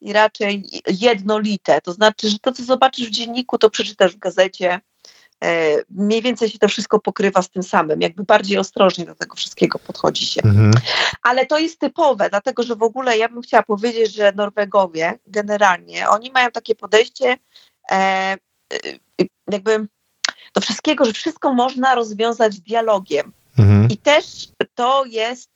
i 0.00 0.12
raczej 0.12 0.64
jednolite. 0.86 1.80
To 1.80 1.92
znaczy, 1.92 2.30
że 2.30 2.38
to, 2.38 2.52
co 2.52 2.64
zobaczysz 2.64 3.08
w 3.08 3.10
dzienniku, 3.10 3.58
to 3.58 3.70
przeczytasz 3.70 4.14
w 4.14 4.18
gazecie. 4.18 4.80
E, 5.44 5.76
mniej 5.90 6.22
więcej 6.22 6.50
się 6.50 6.58
to 6.58 6.68
wszystko 6.68 7.00
pokrywa 7.00 7.42
z 7.42 7.50
tym 7.50 7.62
samym, 7.62 8.00
jakby 8.00 8.24
bardziej 8.24 8.58
ostrożnie 8.58 9.04
do 9.04 9.14
tego 9.14 9.36
wszystkiego 9.36 9.78
podchodzi 9.78 10.26
się. 10.26 10.42
Mhm. 10.44 10.70
Ale 11.22 11.46
to 11.46 11.58
jest 11.58 11.80
typowe, 11.80 12.30
dlatego 12.30 12.62
że 12.62 12.76
w 12.76 12.82
ogóle 12.82 13.18
ja 13.18 13.28
bym 13.28 13.42
chciała 13.42 13.62
powiedzieć, 13.62 14.14
że 14.14 14.32
Norwegowie 14.32 15.18
generalnie, 15.26 16.08
oni 16.08 16.30
mają 16.30 16.50
takie 16.50 16.74
podejście 16.74 17.36
e, 17.90 17.94
e 17.94 18.78
jakby 19.52 19.86
do 20.54 20.60
wszystkiego, 20.60 21.04
że 21.04 21.12
wszystko 21.12 21.54
można 21.54 21.94
rozwiązać 21.94 22.60
dialogiem. 22.60 23.32
Mhm. 23.58 23.88
I 23.90 23.96
też 23.96 24.48
to 24.76 25.04
jest 25.04 25.50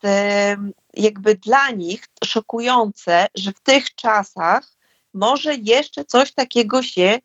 jakby 0.95 1.35
dla 1.35 1.71
nich 1.71 2.05
szokujące, 2.25 3.27
że 3.35 3.53
w 3.53 3.61
tych 3.61 3.95
czasach 3.95 4.73
może 5.15 5.55
jeszcze 5.55 6.05
coś 6.05 6.33
takiego 6.33 6.83
się 6.83 7.19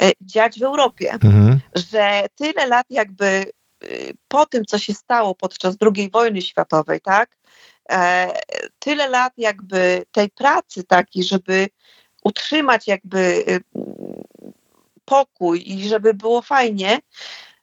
e, 0.00 0.10
dziać 0.20 0.58
w 0.58 0.62
Europie, 0.62 1.12
mhm. 1.12 1.60
że 1.74 2.26
tyle 2.34 2.66
lat 2.66 2.86
jakby 2.90 3.26
e, 3.26 3.86
po 4.28 4.46
tym, 4.46 4.64
co 4.64 4.78
się 4.78 4.94
stało 4.94 5.34
podczas 5.34 5.76
II 5.96 6.10
wojny 6.10 6.42
światowej, 6.42 7.00
tak, 7.00 7.36
e, 7.90 8.32
tyle 8.78 9.08
lat 9.08 9.32
jakby 9.36 10.04
tej 10.12 10.30
pracy 10.30 10.84
takiej, 10.84 11.24
żeby 11.24 11.68
utrzymać 12.24 12.86
jakby 12.86 13.44
pokój 15.04 15.62
i 15.66 15.88
żeby 15.88 16.14
było 16.14 16.42
fajnie, 16.42 16.98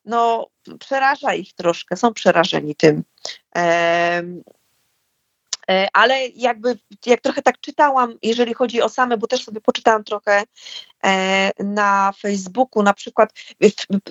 no 0.06 0.48
przeraża 0.80 1.34
ich 1.34 1.54
troszkę, 1.54 1.96
są 1.98 2.14
przerażeni 2.14 2.76
tym. 2.76 3.04
E, 5.70 5.88
ale 5.94 6.28
jakby, 6.28 6.78
jak 7.06 7.22
trochę 7.22 7.42
tak 7.42 7.60
czytałam, 7.60 8.14
jeżeli 8.24 8.54
chodzi 8.54 8.82
o 8.82 8.90
same, 8.90 9.18
bo 9.18 9.28
też 9.28 9.44
sobie 9.44 9.62
poczytałam 9.62 10.04
trochę 10.04 10.44
e, 11.06 11.52
na 11.64 12.12
Facebooku, 12.22 12.84
na 12.84 12.94
przykład 12.94 13.34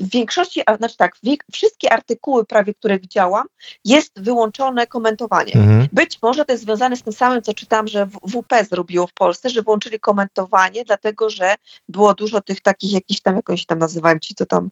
w 0.00 0.11
większości, 0.11 0.62
znaczy 0.78 0.96
tak, 0.96 1.16
wszystkie 1.52 1.92
artykuły 1.92 2.44
prawie, 2.44 2.75
które 2.75 2.99
widziałam, 2.99 3.46
jest 3.84 4.20
wyłączone 4.20 4.87
komentowanie. 4.87 5.52
Mhm. 5.54 5.88
Być 5.92 6.23
może 6.23 6.44
to 6.44 6.52
jest 6.52 6.64
związane 6.64 6.96
z 6.96 7.02
tym 7.02 7.12
samym, 7.12 7.42
co 7.42 7.54
czytam, 7.54 7.88
że 7.88 8.06
WP 8.06 8.64
zrobiło 8.70 9.06
w 9.06 9.12
Polsce, 9.12 9.50
że 9.50 9.62
włączyli 9.62 10.00
komentowanie, 10.00 10.84
dlatego 10.84 11.30
że 11.30 11.54
było 11.88 12.14
dużo 12.14 12.40
tych 12.40 12.61
takich 12.61 12.92
jakichś 12.92 13.20
tam, 13.20 13.37
jak 13.37 13.50
oni 13.50 13.58
się 13.58 13.66
tam 13.66 13.78
nazywają, 13.78 14.18
ci 14.18 14.34
co 14.34 14.46
tam 14.46 14.70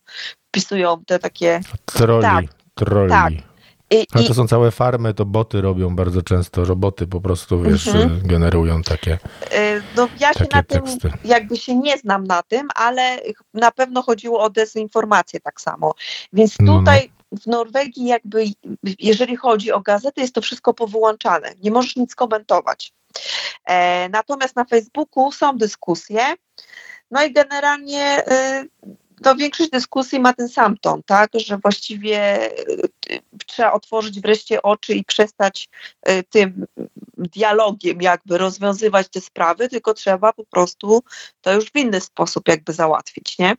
wpisują 0.48 1.02
te 1.06 1.18
takie... 1.18 1.60
Troli. 1.84 2.22
Tak, 2.22 2.44
troli. 2.74 3.10
Tak. 3.10 3.51
I, 3.92 4.06
Ale 4.12 4.24
to 4.24 4.34
są 4.34 4.48
całe 4.48 4.70
farmy, 4.70 5.14
to 5.14 5.24
boty 5.24 5.60
robią 5.60 5.96
bardzo 5.96 6.22
często, 6.22 6.64
roboty 6.64 7.06
po 7.06 7.20
prostu, 7.20 7.62
wiesz, 7.62 7.88
mhm. 7.88 8.20
generują 8.24 8.82
takie 8.82 9.12
y, 9.12 9.82
No 9.96 10.08
ja 10.20 10.32
się 10.32 10.46
na 10.52 10.62
teksty. 10.62 11.00
tym, 11.00 11.10
jakby 11.24 11.56
się 11.56 11.76
nie 11.76 11.98
znam 11.98 12.24
na 12.24 12.42
tym, 12.42 12.68
ale 12.74 13.20
na 13.54 13.70
pewno 13.70 14.02
chodziło 14.02 14.40
o 14.40 14.50
dezinformację 14.50 15.40
tak 15.40 15.60
samo. 15.60 15.94
Więc 16.32 16.58
no, 16.60 16.72
no. 16.72 16.78
tutaj 16.78 17.10
no. 17.32 17.38
w 17.38 17.46
Norwegii 17.46 18.06
jakby, 18.06 18.44
jeżeli 18.98 19.36
chodzi 19.36 19.72
o 19.72 19.80
gazety, 19.80 20.20
jest 20.20 20.34
to 20.34 20.40
wszystko 20.40 20.74
powyłączane. 20.74 21.52
Nie 21.62 21.70
możesz 21.70 21.96
nic 21.96 22.14
komentować. 22.14 22.92
E, 23.64 24.08
natomiast 24.08 24.56
na 24.56 24.64
Facebooku 24.64 25.32
są 25.32 25.56
dyskusje, 25.58 26.22
no 27.10 27.24
i 27.24 27.32
generalnie 27.32 28.18
y, 28.18 28.68
to 29.22 29.34
większość 29.36 29.70
dyskusji 29.70 30.20
ma 30.20 30.32
ten 30.32 30.48
sam 30.48 30.78
ton, 30.78 31.02
tak, 31.06 31.30
że 31.34 31.58
właściwie 31.58 32.50
y, 33.10 33.20
trzeba 33.46 33.72
otworzyć 33.72 34.20
wreszcie 34.20 34.62
oczy 34.62 34.94
i 34.94 35.04
przestać 35.04 35.68
y, 36.08 36.22
tym 36.22 36.66
dialogiem 37.18 38.02
jakby 38.02 38.38
rozwiązywać 38.38 39.08
te 39.08 39.20
sprawy, 39.20 39.68
tylko 39.68 39.94
trzeba 39.94 40.32
po 40.32 40.44
prostu 40.44 41.02
to 41.40 41.52
już 41.52 41.70
w 41.70 41.76
inny 41.76 42.00
sposób 42.00 42.48
jakby 42.48 42.72
załatwić, 42.72 43.38
nie? 43.38 43.54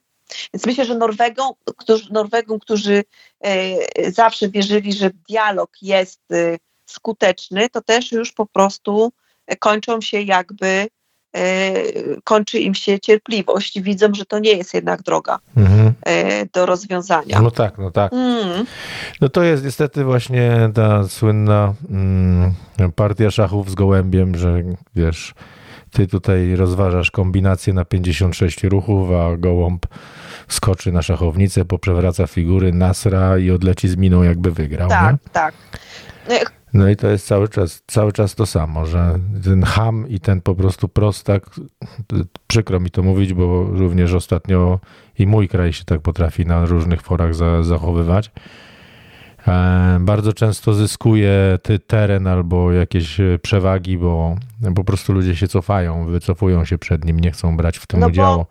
Więc 0.54 0.66
myślę, 0.66 0.86
że 0.86 0.96
Norwegom, 0.96 1.54
którzy, 1.78 2.14
Norwegom, 2.14 2.60
którzy 2.60 3.04
y, 3.48 4.12
zawsze 4.12 4.50
wierzyli, 4.50 4.94
że 4.94 5.10
dialog 5.30 5.70
jest 5.82 6.22
skuteczny, 6.86 7.70
to 7.70 7.82
też 7.82 8.12
już 8.12 8.32
po 8.32 8.46
prostu 8.46 9.12
kończą 9.60 10.02
się 10.02 10.22
jakby 10.22 10.88
E, 11.03 11.03
kończy 12.24 12.60
im 12.60 12.76
się 12.76 13.00
cierpliwość 13.00 13.82
widzą, 13.82 14.08
że 14.14 14.26
to 14.26 14.40
nie 14.40 14.54
jest 14.54 14.74
jednak 14.74 15.02
droga 15.02 15.40
mhm. 15.58 15.94
E, 16.02 16.46
do 16.46 16.66
rozwiązania. 16.66 17.42
No 17.42 17.52
tak, 17.52 17.78
no 17.78 17.92
tak. 17.92 18.14
Mm. 18.14 18.66
No 19.22 19.30
to 19.30 19.44
jest 19.44 19.64
niestety 19.64 20.04
właśnie 20.04 20.70
ta 20.74 21.08
słynna 21.08 21.74
mm, 21.90 22.54
partia 22.96 23.32
szachów 23.32 23.72
z 23.72 23.76
gołębiem, 23.76 24.38
że 24.38 24.64
wiesz, 24.96 25.34
ty 25.92 26.08
tutaj 26.08 26.56
rozważasz 26.56 27.12
kombinację 27.12 27.74
na 27.74 27.86
56 27.86 28.64
ruchów, 28.64 29.10
a 29.12 29.38
gołąb 29.38 29.86
skoczy 30.48 30.92
na 30.92 31.02
szachownicę, 31.02 31.66
poprzewraca 31.66 32.28
figury, 32.28 32.74
nasra 32.74 33.38
i 33.38 33.52
odleci 33.52 33.90
z 33.90 33.96
miną 33.96 34.24
jakby 34.24 34.52
wygrał. 34.52 34.90
Tak, 34.90 35.12
nie? 35.12 35.30
tak. 35.32 35.54
No 36.74 36.90
i 36.90 36.96
to 36.96 37.08
jest 37.08 37.28
cały 37.28 37.50
czas, 37.50 37.84
cały 37.88 38.12
czas 38.12 38.36
to 38.36 38.46
samo, 38.46 38.86
że 38.86 39.20
ten 39.44 39.64
ham 39.64 40.06
i 40.10 40.20
ten 40.20 40.42
po 40.42 40.56
prostu 40.56 40.88
prostak, 40.90 41.46
przykro 42.48 42.80
mi 42.80 42.92
to 42.92 43.04
mówić, 43.04 43.34
bo 43.34 43.64
również 43.64 44.14
ostatnio 44.14 44.80
i 45.20 45.28
mój 45.28 45.48
kraj 45.48 45.74
się 45.74 45.86
tak 45.86 46.02
potrafi 46.02 46.46
na 46.46 46.66
różnych 46.66 47.02
forach 47.02 47.36
za, 47.36 47.64
zachowywać. 47.64 48.32
E, 49.48 49.98
bardzo 50.02 50.34
często 50.34 50.74
zyskuje 50.74 51.60
ty 51.64 51.80
teren 51.80 52.28
albo 52.28 52.72
jakieś 52.72 53.20
e, 53.20 53.40
przewagi, 53.42 53.98
bo 53.98 54.36
po 54.76 54.84
prostu 54.84 55.14
ludzie 55.14 55.36
się 55.36 55.48
cofają, 55.48 56.06
wycofują 56.06 56.66
się 56.66 56.78
przed 56.78 57.06
nim, 57.06 57.20
nie 57.20 57.32
chcą 57.32 57.58
brać 57.58 57.78
w 57.78 57.88
tym 57.88 58.00
No 58.00 58.06
bo- 58.06 58.12
udziału. 58.12 58.46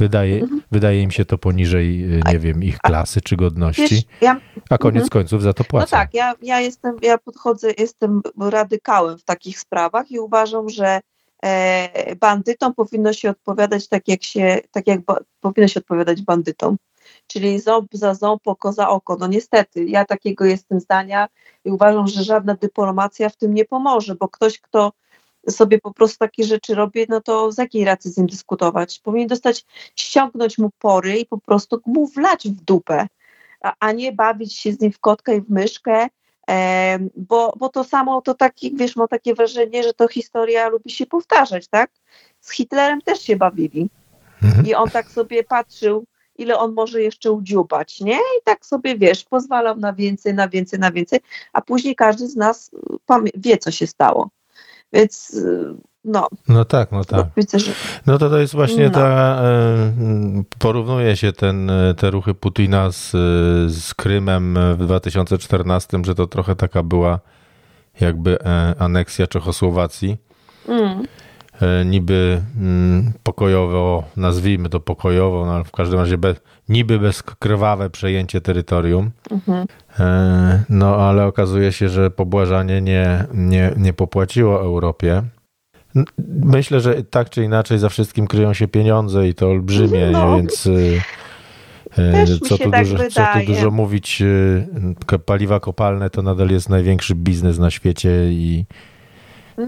Wydaje, 0.00 0.42
Mhm. 0.42 0.62
wydaje 0.72 1.02
im 1.02 1.10
się 1.10 1.24
to 1.24 1.38
poniżej, 1.38 2.04
e, 2.26 2.32
nie 2.32 2.38
wiem, 2.38 2.62
ich 2.62 2.78
klasy 2.78 3.20
czy 3.20 3.36
godności, 3.36 3.82
Wiesz, 3.82 4.04
ja, 4.20 4.40
a 4.70 4.78
koniec 4.78 5.10
końców 5.10 5.42
za 5.42 5.52
to 5.52 5.62
no 5.64 5.68
płacą. 5.70 5.90
tak, 5.90 6.14
ja, 6.14 6.34
ja 6.42 6.60
jestem, 6.60 6.96
ja 7.02 7.18
podchodzę, 7.18 7.68
jestem 7.78 8.20
radykałem 8.40 9.18
w 9.18 9.24
takich 9.24 9.58
sprawach 9.58 10.10
i 10.10 10.18
uważam, 10.18 10.68
że 10.68 11.00
e, 11.44 12.16
bandytom 12.16 12.74
powinno 12.74 13.12
się 13.12 13.30
odpowiadać 13.30 13.88
tak, 13.88 14.08
jak 14.08 14.22
się, 14.22 14.58
tak 14.70 14.86
jak 14.86 15.04
ba, 15.04 15.16
powinno 15.40 15.68
się 15.68 15.80
odpowiadać 15.80 16.22
bandytom. 16.22 16.76
Czyli 17.26 17.60
ząb 17.60 17.88
za 17.92 18.14
ząb, 18.14 18.48
oko 18.48 18.72
za 18.72 18.88
oko. 18.88 19.16
No 19.16 19.26
niestety, 19.26 19.84
ja 19.84 20.04
takiego 20.04 20.44
jestem 20.44 20.80
zdania 20.80 21.28
i 21.64 21.70
uważam, 21.70 22.08
że 22.08 22.24
żadna 22.24 22.54
dyplomacja 22.54 23.28
w 23.28 23.36
tym 23.36 23.54
nie 23.54 23.64
pomoże, 23.64 24.14
bo 24.14 24.28
ktoś, 24.28 24.60
kto 24.60 24.92
sobie 25.48 25.78
po 25.78 25.94
prostu 25.94 26.18
takie 26.18 26.44
rzeczy 26.44 26.74
robi, 26.74 27.06
no 27.08 27.20
to 27.20 27.52
z 27.52 27.58
jakiej 27.58 27.84
racji 27.84 28.10
z 28.10 28.16
nim 28.16 28.26
dyskutować? 28.26 28.98
Powinien 28.98 29.28
dostać, 29.28 29.64
ściągnąć 29.96 30.58
mu 30.58 30.70
pory 30.78 31.18
i 31.18 31.26
po 31.26 31.38
prostu 31.38 31.80
mu 31.86 32.06
wlać 32.06 32.48
w 32.48 32.64
dupę, 32.64 33.06
a, 33.62 33.74
a 33.80 33.92
nie 33.92 34.12
bawić 34.12 34.56
się 34.56 34.72
z 34.72 34.80
nim 34.80 34.92
w 34.92 34.98
kotkę 34.98 35.36
i 35.36 35.40
w 35.40 35.50
myszkę, 35.50 36.08
em, 36.46 37.10
bo, 37.16 37.54
bo 37.58 37.68
to 37.68 37.84
samo, 37.84 38.22
to 38.22 38.34
taki, 38.34 38.76
wiesz, 38.76 38.96
mam 38.96 39.08
takie 39.08 39.34
wrażenie, 39.34 39.82
że 39.82 39.94
to 39.94 40.08
historia 40.08 40.68
lubi 40.68 40.90
się 40.90 41.06
powtarzać, 41.06 41.68
tak? 41.68 41.90
Z 42.40 42.50
Hitlerem 42.52 43.00
też 43.00 43.22
się 43.22 43.36
bawili 43.36 43.90
Mhm. 44.42 44.66
i 44.66 44.74
on 44.74 44.90
tak 44.90 45.10
sobie 45.10 45.44
patrzył, 45.44 46.04
ile 46.38 46.58
on 46.58 46.72
może 46.72 47.02
jeszcze 47.02 47.32
udziubać, 47.32 48.00
nie? 48.00 48.16
I 48.16 48.42
tak 48.44 48.66
sobie, 48.66 48.98
wiesz, 48.98 49.24
pozwalał 49.24 49.76
na 49.76 49.92
więcej, 49.92 50.34
na 50.34 50.48
więcej, 50.48 50.78
na 50.78 50.92
więcej, 50.92 51.20
a 51.52 51.60
później 51.60 51.94
każdy 51.96 52.28
z 52.28 52.36
nas 52.36 52.70
pamię- 53.06 53.30
wie, 53.34 53.58
co 53.58 53.70
się 53.70 53.86
stało. 53.86 54.30
Więc 54.92 55.34
y, 55.34 55.74
no, 56.04 56.28
No 56.48 56.64
tak, 56.64 56.92
no 56.92 57.04
tak. 57.04 57.26
widzę, 57.36 57.58
że 57.58 57.72
No 58.06 58.18
to 58.18 58.30
to 58.30 58.38
jest 58.38 58.54
właśnie 58.54 58.84
No. 58.84 58.90
ta, 58.90 59.40
e, 59.42 59.92
porównuje 60.58 61.16
się 61.16 61.32
ten, 61.32 61.70
e, 61.70 61.94
te 61.94 62.10
ruchy 62.10 62.34
Putina 62.34 62.90
z, 62.92 63.10
z 63.72 63.94
Krymem 63.94 64.58
w 64.78 64.84
2014, 64.84 65.98
że 66.06 66.14
to 66.14 66.26
trochę 66.26 66.56
taka 66.56 66.82
była 66.82 67.18
jakby 68.00 68.40
e, 68.40 68.74
aneksja 68.78 69.26
Czechosłowacji. 69.26 70.16
mm, 70.68 71.06
Niby 71.84 72.40
mm, 72.60 73.12
pokojowo, 73.22 74.04
nazwijmy 74.16 74.68
to 74.68 74.80
pokojowo, 74.80 75.46
no 75.46 75.52
ale 75.52 75.64
w 75.64 75.72
każdym 75.72 75.98
razie 75.98 76.18
bez, 76.18 76.40
niby 76.68 76.98
bezkrwawe 76.98 77.90
przejęcie 77.90 78.40
terytorium. 78.40 79.10
mhm. 79.30 79.66
E, 80.00 80.64
No 80.68 80.96
ale 80.96 81.26
okazuje 81.26 81.72
się, 81.72 81.88
że 81.88 82.10
pobłażanie 82.10 82.80
nie, 82.80 83.24
nie, 83.34 83.72
nie 83.76 83.92
popłaciło 83.92 84.60
Europie. 84.60 85.22
Myślę, 86.44 86.80
że 86.80 87.02
tak 87.04 87.30
czy 87.30 87.44
inaczej 87.44 87.78
za 87.78 87.88
wszystkim 87.88 88.26
kryją 88.26 88.54
się 88.54 88.68
pieniądze 88.68 89.28
i 89.28 89.34
to 89.34 89.48
olbrzymie, 89.48 90.10
No. 90.12 90.36
więc 90.36 90.66
mi 90.66 92.40
co, 92.48 92.58
tu 92.58 92.70
tak 92.70 92.84
dużo, 92.88 92.96
co 93.10 93.22
tu 93.40 93.46
dużo 93.46 93.70
mówić, 93.70 94.22
paliwa 95.26 95.60
kopalne 95.60 96.10
to 96.10 96.22
nadal 96.22 96.50
jest 96.50 96.68
największy 96.68 97.14
biznes 97.14 97.58
na 97.58 97.70
świecie 97.70 98.10
i 98.30 98.64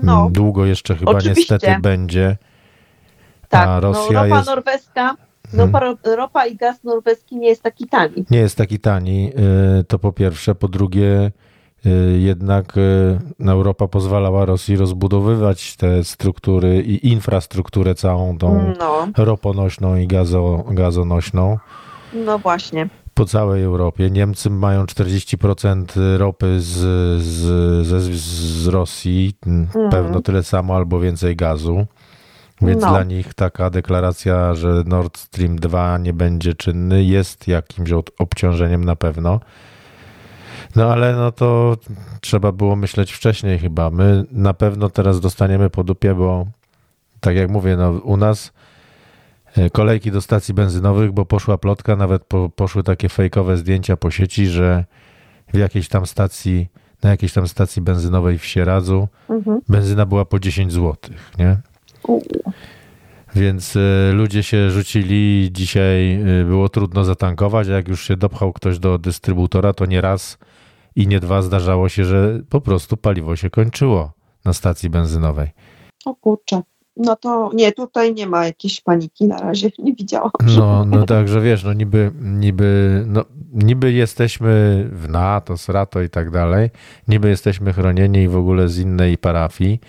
No, 0.03 0.21
mm, 0.21 0.33
długo 0.33 0.67
jeszcze 0.67 0.97
chyba 0.97 1.13
oczywiście. 1.13 1.55
niestety 1.55 1.81
będzie. 1.81 2.37
tak. 3.49 3.69
A 3.69 3.81
Rosja 3.81 4.13
no, 4.13 4.23
ropa 4.23 4.37
jest, 4.37 4.47
norweska, 4.49 5.17
ropa, 5.53 5.81
ropa 6.17 6.47
i 6.47 6.57
gaz 6.57 6.85
norweski 6.85 7.37
nie 7.37 7.49
jest 7.49 7.63
taki 7.63 7.87
tani. 7.87 8.25
nie 8.31 8.39
jest 8.39 8.57
taki 8.57 8.79
tani, 8.79 9.33
y, 9.81 9.85
to 9.85 9.99
po 9.99 10.13
pierwsze. 10.13 10.55
Po 10.55 10.69
drugie, 10.69 11.31
y, 11.87 12.19
jednak 12.19 12.77
y, 12.77 13.51
Europa 13.51 13.89
pozwalała 13.89 14.45
Rosji 14.45 14.77
rozbudowywać 14.77 15.77
te 15.77 16.05
struktury 16.05 16.83
i 16.83 17.09
infrastrukturę 17.09 17.95
całą 17.95 18.39
tą 18.39 18.75
No, 18.79 19.09
roponośną 19.17 19.97
i 19.97 20.07
gazo, 20.07 20.65
gazonośną 20.71 21.59
no 22.15 22.39
właśnie. 22.39 22.89
Po 23.15 23.25
całej 23.25 23.63
Europie. 23.63 24.11
Niemcy 24.11 24.51
mają 24.51 24.85
40% 24.85 26.17
ropy 26.19 26.61
z, 26.61 26.69
z, 27.23 27.87
ze, 27.87 28.01
z 28.01 28.67
Rosji, 28.67 29.35
Mhm. 29.47 29.91
pewno 29.91 30.21
tyle 30.21 30.43
samo 30.43 30.77
albo 30.77 31.01
więcej 31.01 31.37
gazu. 31.37 31.87
Więc 32.63 32.83
No. 32.83 32.89
dla 32.91 33.03
nich 33.05 33.35
taka 33.35 33.71
deklaracja, 33.71 34.55
że 34.55 34.83
Nord 34.87 35.19
Stream 35.19 35.57
2 35.57 35.99
nie 35.99 36.13
będzie 36.13 36.55
czynny, 36.55 37.05
jest 37.05 37.49
jakimś 37.49 37.91
obciążeniem 38.19 38.85
na 38.85 38.97
pewno. 38.97 39.41
No 40.77 40.93
ale 40.93 41.17
no 41.17 41.33
to 41.33 41.77
trzeba 42.21 42.53
było 42.53 42.77
myśleć 42.77 43.13
wcześniej 43.13 43.59
chyba. 43.59 43.91
My 43.91 44.25
na 44.31 44.55
pewno 44.55 44.91
teraz 44.91 45.21
dostaniemy 45.21 45.71
po 45.71 45.85
dupie, 45.85 46.15
bo 46.15 46.47
tak 47.21 47.37
jak 47.37 47.51
mówię, 47.51 47.77
no 47.77 47.91
u 47.91 48.17
nas 48.17 48.53
kolejki 49.73 50.11
do 50.11 50.21
stacji 50.21 50.55
benzynowych, 50.55 51.13
bo 51.13 51.25
poszła 51.25 51.59
plotka, 51.59 51.97
nawet 51.97 52.25
po, 52.25 52.51
poszły 52.51 52.83
takie 52.83 53.09
fejkowe 53.09 53.57
zdjęcia 53.57 53.97
po 53.97 54.11
sieci, 54.11 54.47
że 54.47 54.85
w 55.55 55.59
jakiejś 55.59 55.89
tam 55.89 56.07
stacji, 56.07 56.69
na 57.03 57.11
jakiejś 57.11 57.33
tam 57.33 57.49
stacji 57.49 57.83
benzynowej 57.83 58.39
w 58.39 58.45
Sieradzu 58.45 59.09
Mhm. 59.29 59.61
benzyna 59.69 60.07
była 60.07 60.25
po 60.25 60.39
10 60.39 60.73
zł, 60.73 60.95
nie? 61.39 61.57
U, 62.09 62.21
Więc 63.35 63.77
e, 63.77 64.13
ludzie 64.13 64.43
się 64.43 64.71
rzucili. 64.71 65.49
Dzisiaj 65.53 66.13
e, 66.41 66.45
było 66.45 66.69
trudno 66.69 67.05
zatankować, 67.05 67.69
a 67.69 67.73
jak 67.73 67.89
już 67.89 68.05
się 68.09 68.17
dopchał 68.17 68.53
ktoś 68.53 68.79
do 68.79 68.99
dystrybutora, 68.99 69.73
to 69.73 69.87
nie 69.87 70.01
raz 70.01 70.39
i 70.97 71.07
nie 71.07 71.21
dwa 71.21 71.43
zdarzało 71.43 71.89
się, 71.89 72.05
że 72.05 72.41
po 72.51 72.61
prostu 72.61 72.97
paliwo 72.97 73.37
się 73.37 73.51
kończyło 73.51 74.13
na 74.45 74.53
stacji 74.53 74.91
benzynowej. 74.91 75.49
o 76.05 76.15
kurczę. 76.15 76.63
No 76.97 77.17
to 77.17 77.51
nie, 77.55 77.73
tutaj 77.73 78.15
nie 78.15 78.27
ma 78.27 78.47
jakiejś 78.47 78.81
paniki 78.81 79.25
na 79.27 79.39
razie, 79.39 79.71
nie 79.85 79.95
widziałam. 79.95 80.31
No, 80.57 80.85
no 80.85 81.07
także 81.07 81.41
wiesz, 81.41 81.65
no 81.65 81.73
niby, 81.73 82.11
niby, 82.21 83.03
no, 83.07 83.25
niby 83.53 83.93
jesteśmy 83.93 84.85
w 84.93 85.09
NATO, 85.09 85.57
SRATO 85.57 86.03
i 86.03 86.09
tak 86.11 86.31
dalej, 86.31 86.71
niby 87.09 87.29
jesteśmy 87.29 87.73
chronieni 87.73 88.19
i 88.23 88.29
w 88.29 88.37
ogóle 88.37 88.69
z 88.69 88.79
innej 88.79 89.19
parafii, 89.19 89.81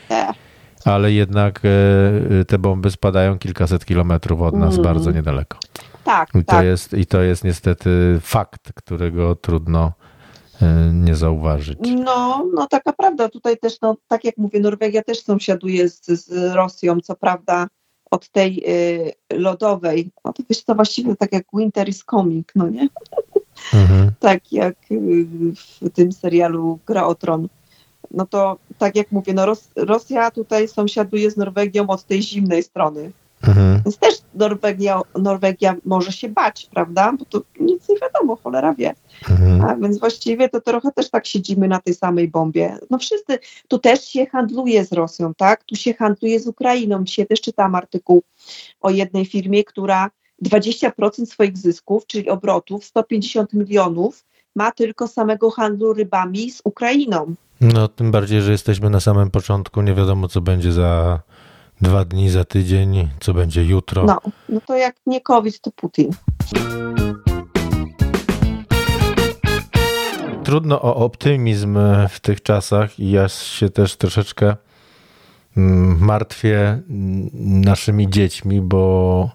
ale 0.85 1.11
jednak 1.11 1.61
e, 1.65 2.45
te 2.45 2.57
bomby 2.59 2.91
spadają 2.91 3.37
kilkaset 3.37 3.85
kilometrów 3.85 4.41
od 4.41 4.55
nas, 4.55 4.73
Mm. 4.73 4.83
bardzo 4.83 5.11
niedaleko. 5.11 5.57
Tak, 6.03 6.29
I 6.29 6.31
to, 6.39 6.43
tak. 6.43 6.65
jest, 6.65 6.93
I 6.93 7.05
to 7.05 7.21
jest 7.21 7.43
niestety 7.43 8.17
fakt, 8.21 8.73
którego 8.75 9.35
trudno 9.35 9.85
e, 9.85 10.02
nie 10.93 11.15
zauważyć. 11.15 11.79
No, 11.81 12.45
no 12.53 12.67
taka 12.67 12.93
prawda. 12.93 13.29
Tutaj 13.29 13.57
też, 13.57 13.81
no, 13.81 13.97
tak 14.07 14.23
jak 14.23 14.37
mówię, 14.37 14.59
Norwegia 14.59 15.03
też 15.03 15.23
sąsiaduje 15.23 15.89
z, 15.89 16.05
z 16.05 16.53
Rosją, 16.55 17.01
co 17.01 17.15
prawda 17.15 17.67
od 18.11 18.29
tej 18.29 18.63
y, 18.67 19.13
lodowej. 19.37 20.11
No 20.25 20.33
to 20.33 20.43
wiesz, 20.49 20.63
to 20.63 20.75
właściwie 20.75 21.15
tak 21.15 21.33
jak 21.33 21.45
Winter 21.53 21.89
is 21.89 22.03
Coming, 22.11 22.51
no 22.55 22.69
nie? 22.69 22.87
Mhm. 23.73 24.11
Tak 24.19 24.51
jak 24.51 24.75
y, 24.91 25.25
w 25.55 25.89
tym 25.93 26.11
serialu 26.11 26.79
Gra 26.85 27.05
o 27.05 27.15
Tron. 27.15 27.47
No 28.11 28.25
to 28.25 28.57
tak 28.77 28.95
jak 28.95 29.11
mówię, 29.11 29.33
no 29.33 29.45
Ros 29.45 29.69
Rosja 29.75 30.31
tutaj 30.31 30.67
sąsiaduje 30.67 31.31
z 31.31 31.37
Norwegią 31.37 31.87
od 31.87 32.03
tej 32.03 32.21
zimnej 32.21 32.63
strony. 32.63 33.11
Mhm. 33.47 33.81
Więc 33.85 33.97
też 33.97 34.15
Norwegia, 34.35 35.01
Norwegia 35.15 35.75
może 35.85 36.11
się 36.11 36.29
bać, 36.29 36.69
prawda? 36.73 37.13
Bo 37.19 37.25
to 37.25 37.41
nic 37.59 37.89
nie 37.89 37.95
wiadomo, 37.99 38.35
cholera 38.35 38.73
wie. 38.73 38.95
Mhm. 39.29 39.61
A 39.61 39.75
więc 39.75 39.99
właściwie 39.99 40.49
to 40.49 40.61
trochę 40.61 40.91
też 40.91 41.09
tak 41.09 41.27
siedzimy 41.27 41.67
na 41.67 41.79
tej 41.79 41.93
samej 41.93 42.27
bombie. 42.27 42.69
No 42.89 42.97
wszyscy, 42.97 43.39
tu 43.67 43.79
też 43.79 44.07
się 44.07 44.25
handluje 44.25 44.85
z 44.85 44.93
Rosją, 44.93 45.33
tak? 45.33 45.63
Tu 45.63 45.75
się 45.75 45.93
handluje 45.93 46.39
z 46.39 46.47
Ukrainą. 46.47 47.03
Dzisiaj 47.03 47.27
też 47.27 47.41
czytałam 47.41 47.75
artykuł 47.75 48.23
o 48.81 48.89
jednej 48.89 49.25
firmie, 49.25 49.63
która 49.63 50.09
20% 50.45 51.25
swoich 51.25 51.57
zysków, 51.57 52.07
czyli 52.07 52.29
obrotów, 52.29 52.85
150 52.85 53.53
milionów, 53.53 54.25
ma 54.55 54.71
tylko 54.71 55.07
samego 55.07 55.51
handlu 55.51 55.93
rybami 55.93 56.51
z 56.51 56.61
Ukrainą. 56.63 57.35
No, 57.61 57.87
tym 57.87 58.11
bardziej, 58.11 58.41
że 58.41 58.51
jesteśmy 58.51 58.89
na 58.89 58.99
samym 58.99 59.31
początku, 59.31 59.81
nie 59.81 59.93
wiadomo, 59.93 60.27
co 60.27 60.41
będzie 60.41 60.71
za 60.71 61.19
dwa 61.83 62.05
dni, 62.05 62.29
za 62.29 62.43
tydzień, 62.43 63.09
co 63.19 63.33
będzie 63.33 63.63
jutro. 63.63 64.05
No, 64.05 64.19
no 64.49 64.61
to 64.67 64.75
jak 64.75 64.95
nie 65.05 65.21
COVID, 65.21 65.61
to 65.61 65.71
Putin. 65.71 66.11
Trudno 70.43 70.81
o 70.81 70.95
optymizm 70.95 71.77
w 72.09 72.19
tych 72.19 72.41
czasach 72.41 72.99
i 72.99 73.11
ja 73.11 73.29
się 73.29 73.69
też 73.69 73.95
troszeczkę 73.95 74.55
mm, 75.57 75.97
martwię 75.99 76.59
mm, 76.59 77.29
naszymi 77.61 78.09
dziećmi, 78.09 78.61
bo 78.61 79.29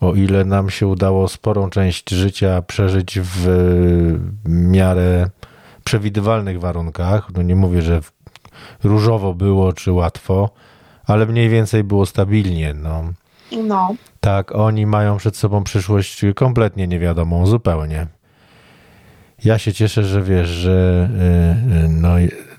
o 0.00 0.14
ile 0.14 0.44
nam 0.44 0.70
się 0.70 0.86
udało 0.86 1.28
sporą 1.28 1.70
część 1.70 2.10
życia 2.10 2.62
przeżyć 2.62 3.20
w 3.20 3.48
miarę 4.44 5.30
przewidywalnych 5.84 6.60
warunkach, 6.60 7.28
no 7.34 7.42
nie 7.42 7.56
mówię, 7.56 7.82
że 7.82 8.00
różowo 8.84 9.34
było 9.34 9.72
czy 9.72 9.92
łatwo, 9.92 10.50
ale 11.12 11.26
mniej 11.26 11.48
więcej 11.48 11.84
było 11.84 12.06
stabilnie. 12.06 12.74
No. 12.74 13.04
No. 13.64 13.94
Tak, 14.20 14.54
oni 14.54 14.86
mają 14.86 15.16
przed 15.16 15.36
sobą 15.36 15.64
przyszłość 15.64 16.22
kompletnie 16.34 16.88
niewiadomą, 16.88 17.46
zupełnie. 17.46 18.06
Ja 19.44 19.58
się 19.58 19.72
cieszę, 19.72 20.04
że 20.04 20.22
wiesz, 20.22 20.48
że 20.48 21.08
y, 21.72 21.84
y, 21.84 21.88
no, 21.88 22.08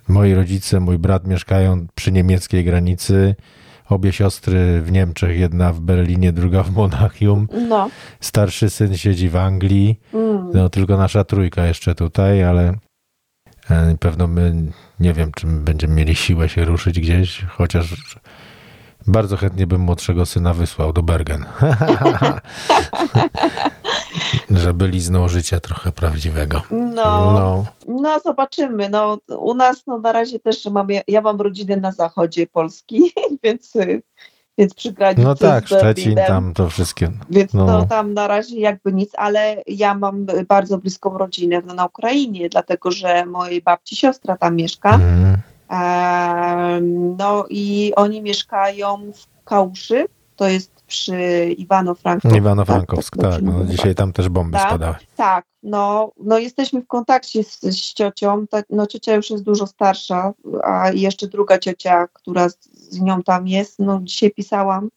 moi 0.07 0.33
rodzice, 0.33 0.79
mój 0.79 0.97
brat 0.97 1.27
mieszkają 1.27 1.87
przy 1.95 2.11
niemieckiej 2.11 2.65
granicy. 2.65 3.35
Obie 3.89 4.11
siostry 4.11 4.81
w 4.81 4.91
Niemczech, 4.91 5.39
jedna 5.39 5.73
w 5.73 5.79
Berlinie, 5.79 6.31
druga 6.31 6.63
w 6.63 6.71
Monachium. 6.71 7.47
No. 7.69 7.89
Starszy 8.19 8.69
syn 8.69 8.97
siedzi 8.97 9.29
w 9.29 9.35
Anglii. 9.35 9.99
Mm. 10.13 10.51
No, 10.53 10.69
tylko 10.69 10.97
nasza 10.97 11.23
trójka 11.23 11.65
jeszcze 11.65 11.95
tutaj, 11.95 12.43
ale 12.43 12.73
e, 13.69 13.95
pewno 13.99 14.27
my 14.27 14.53
nie 15.03 15.13
wiem, 15.13 15.31
czy 15.35 15.47
będziemy 15.47 15.93
mieli 15.93 16.15
siłę 16.15 16.49
się 16.49 16.65
ruszyć 16.65 16.99
gdzieś, 16.99 17.45
chociaż 17.49 18.15
bardzo 19.07 19.37
chętnie 19.37 19.67
bym 19.67 19.81
młodszego 19.81 20.25
syna 20.25 20.53
wysłał 20.53 20.93
do 20.93 21.03
Bergen. 21.03 21.45
Żeby 24.49 24.87
liznął 24.87 25.29
życia 25.29 25.59
trochę 25.59 25.91
prawdziwego. 25.91 26.61
No, 26.71 27.33
No, 27.33 27.65
no 27.87 28.19
zobaczymy. 28.19 28.89
No, 28.89 29.17
u 29.37 29.53
nas 29.53 29.83
no, 29.87 29.97
na 29.99 30.11
razie 30.11 30.39
też 30.39 30.65
mam, 30.65 30.87
ja 31.07 31.21
mam 31.21 31.41
rodzinę 31.41 31.77
na 31.77 31.91
zachodzie 31.91 32.47
Polski, 32.47 33.11
więc, 33.43 33.73
więc 34.57 34.73
przy 34.73 34.91
granicy 34.91 35.23
no 35.23 35.35
tak. 35.35 35.65
Szczecin, 35.65 36.15
tam 36.27 36.53
to 36.53 36.69
wszystkie. 36.69 37.11
Więc 37.29 37.53
No. 37.53 37.65
to 37.65 37.85
tam 37.85 38.13
na 38.13 38.27
razie 38.27 38.59
jakby 38.59 38.93
nic, 38.93 39.11
ale 39.17 39.63
ja 39.67 39.95
mam 39.95 40.25
bardzo 40.47 40.77
bliską 40.77 41.17
rodzinę 41.17 41.61
na 41.61 41.85
Ukrainie, 41.85 42.49
dlatego 42.49 42.91
że 42.91 43.25
mojej 43.25 43.61
babci 43.61 43.95
siostra 43.95 44.37
tam 44.37 44.55
mieszka. 44.55 44.99
Em, 45.69 47.15
No 47.17 47.45
i 47.49 47.93
oni 47.95 48.21
mieszkają 48.21 48.97
w 49.13 49.43
Kałuszy, 49.45 50.05
to 50.35 50.47
jest 50.47 50.82
przy 50.93 51.13
Iwano-Frankowsku. 51.57 52.35
Iwano-Frankowsk, 52.37 53.17
tak. 53.21 53.33
się 53.33 53.41
No, 53.41 53.51
nazywa. 53.51 53.71
dzisiaj 53.71 53.95
tam 53.95 54.13
też 54.13 54.29
bomby 54.29 54.57
Tak. 54.57 54.67
spadały. 54.67 54.95
Tak, 55.15 55.45
no, 55.63 56.11
no 56.19 56.39
jesteśmy 56.39 56.81
w 56.81 56.87
kontakcie 56.87 57.43
z, 57.43 57.61
z 57.61 57.93
ciocią. 57.93 58.47
Tak, 58.47 58.65
no 58.69 58.87
ciocia 58.87 59.15
już 59.15 59.29
jest 59.29 59.43
dużo 59.43 59.67
starsza, 59.67 60.33
a 60.63 60.91
jeszcze 60.91 61.27
druga 61.27 61.57
ciocia, 61.57 62.07
która 62.13 62.49
z, 62.49 62.57
z 62.73 63.01
nią 63.01 63.23
tam 63.23 63.47
jest, 63.47 63.79
no 63.79 63.99
dzisiaj 64.03 64.31
pisałam, 64.31 64.89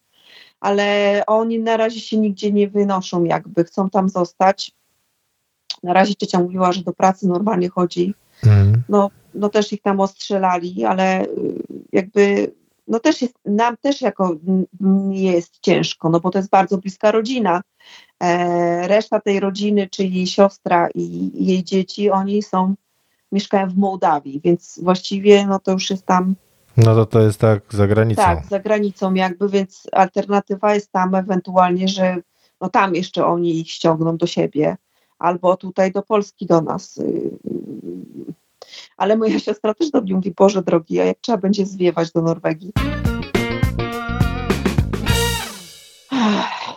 ale 0.61 1.22
oni 1.26 1.59
na 1.59 1.76
razie 1.76 2.00
się 2.00 2.16
nigdzie 2.18 2.52
nie 2.52 2.68
wynoszą, 2.68 3.24
jakby 3.24 3.64
chcą 3.64 3.90
tam 3.90 4.09
zostać. 4.09 4.72
Na 5.82 5.92
razie 5.92 6.14
ciocia 6.14 6.38
mówiła, 6.38 6.72
że 6.72 6.82
do 6.82 6.92
pracy 6.92 7.28
normalnie 7.28 7.68
chodzi. 7.68 8.14
Mhm. 8.44 8.82
No, 8.88 9.11
no 9.35 9.48
też 9.48 9.72
ich 9.72 9.82
tam 9.82 10.00
ostrzelali, 10.00 10.85
ale 10.85 11.24
y, 11.24 11.28
jakby 11.92 12.52
no 12.88 13.01
też 13.01 13.22
jest, 13.22 13.35
nam 13.44 13.77
też 13.77 14.01
jako 14.01 14.37
jest 15.11 15.59
ciężko, 15.61 16.09
no 16.09 16.20
bo 16.20 16.31
to 16.31 16.38
jest 16.38 16.51
bardzo 16.51 16.79
bliska 16.79 17.11
rodzina. 17.11 17.62
E, 18.22 18.88
reszta 18.88 19.20
tej 19.20 19.40
rodziny, 19.40 19.88
czyli 19.90 20.27
siostra 20.27 20.88
i, 20.94 21.31
i 21.42 21.46
jej 21.46 21.64
dzieci, 21.64 22.11
oni 22.11 22.42
są, 22.42 22.75
mieszkają 23.33 23.68
w 23.68 23.77
Mołdawii, 23.77 24.40
więc 24.44 24.81
właściwie 24.83 25.46
no 25.46 25.59
to 25.59 25.72
już 25.72 25.90
jest 25.90 26.07
tam 26.07 26.35
No 26.77 26.94
to 26.94 27.07
to 27.07 27.20
jest 27.20 27.40
tak 27.40 27.62
za 27.70 27.87
granicą. 27.87 28.22
tak, 28.22 28.46
za 28.46 28.61
granicą 28.61 29.14
jakby, 29.14 29.49
więc 29.49 29.83
alternatywa 29.92 30.75
jest 30.75 30.92
tam 30.92 31.14
ewentualnie, 31.14 31.88
że 31.88 32.16
no 32.61 32.68
tam 32.68 32.94
jeszcze 32.94 33.27
oni 33.27 33.61
ich 33.61 33.70
ściągną 33.70 34.16
do 34.16 34.27
siebie, 34.27 34.77
albo 35.18 35.57
tutaj 35.57 35.92
do 35.92 36.03
Polski 36.03 36.46
do 36.46 36.61
nas. 36.61 37.01
Ale 38.96 39.16
moja 39.16 39.38
siostra 39.38 39.74
też 39.74 39.90
do 39.90 40.00
mnie 40.00 40.14
mówi, 40.14 40.31
Boże 40.37 40.62
drogi, 40.62 41.00
a 41.00 41.05
jak 41.05 41.18
trzeba 41.20 41.38
będzie 41.38 41.66
zwiewać 41.66 42.12
do 42.12 42.22
Norwegii? 42.22 42.72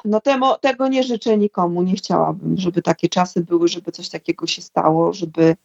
No 0.05 0.21
temo, 0.21 0.57
tego 0.57 0.87
nie 0.87 1.03
życzę 1.03 1.37
nikomu, 1.37 1.83
nie 1.83 1.95
chciałabym, 1.95 2.57
żeby 2.57 2.81
takie 2.81 3.09
czasy 3.09 3.43
były, 3.43 3.67
żeby 3.67 3.91
coś 3.91 4.09
takiego 4.09 4.47
się 4.47 4.61
stało, 4.61 5.13
żeby, 5.13 5.55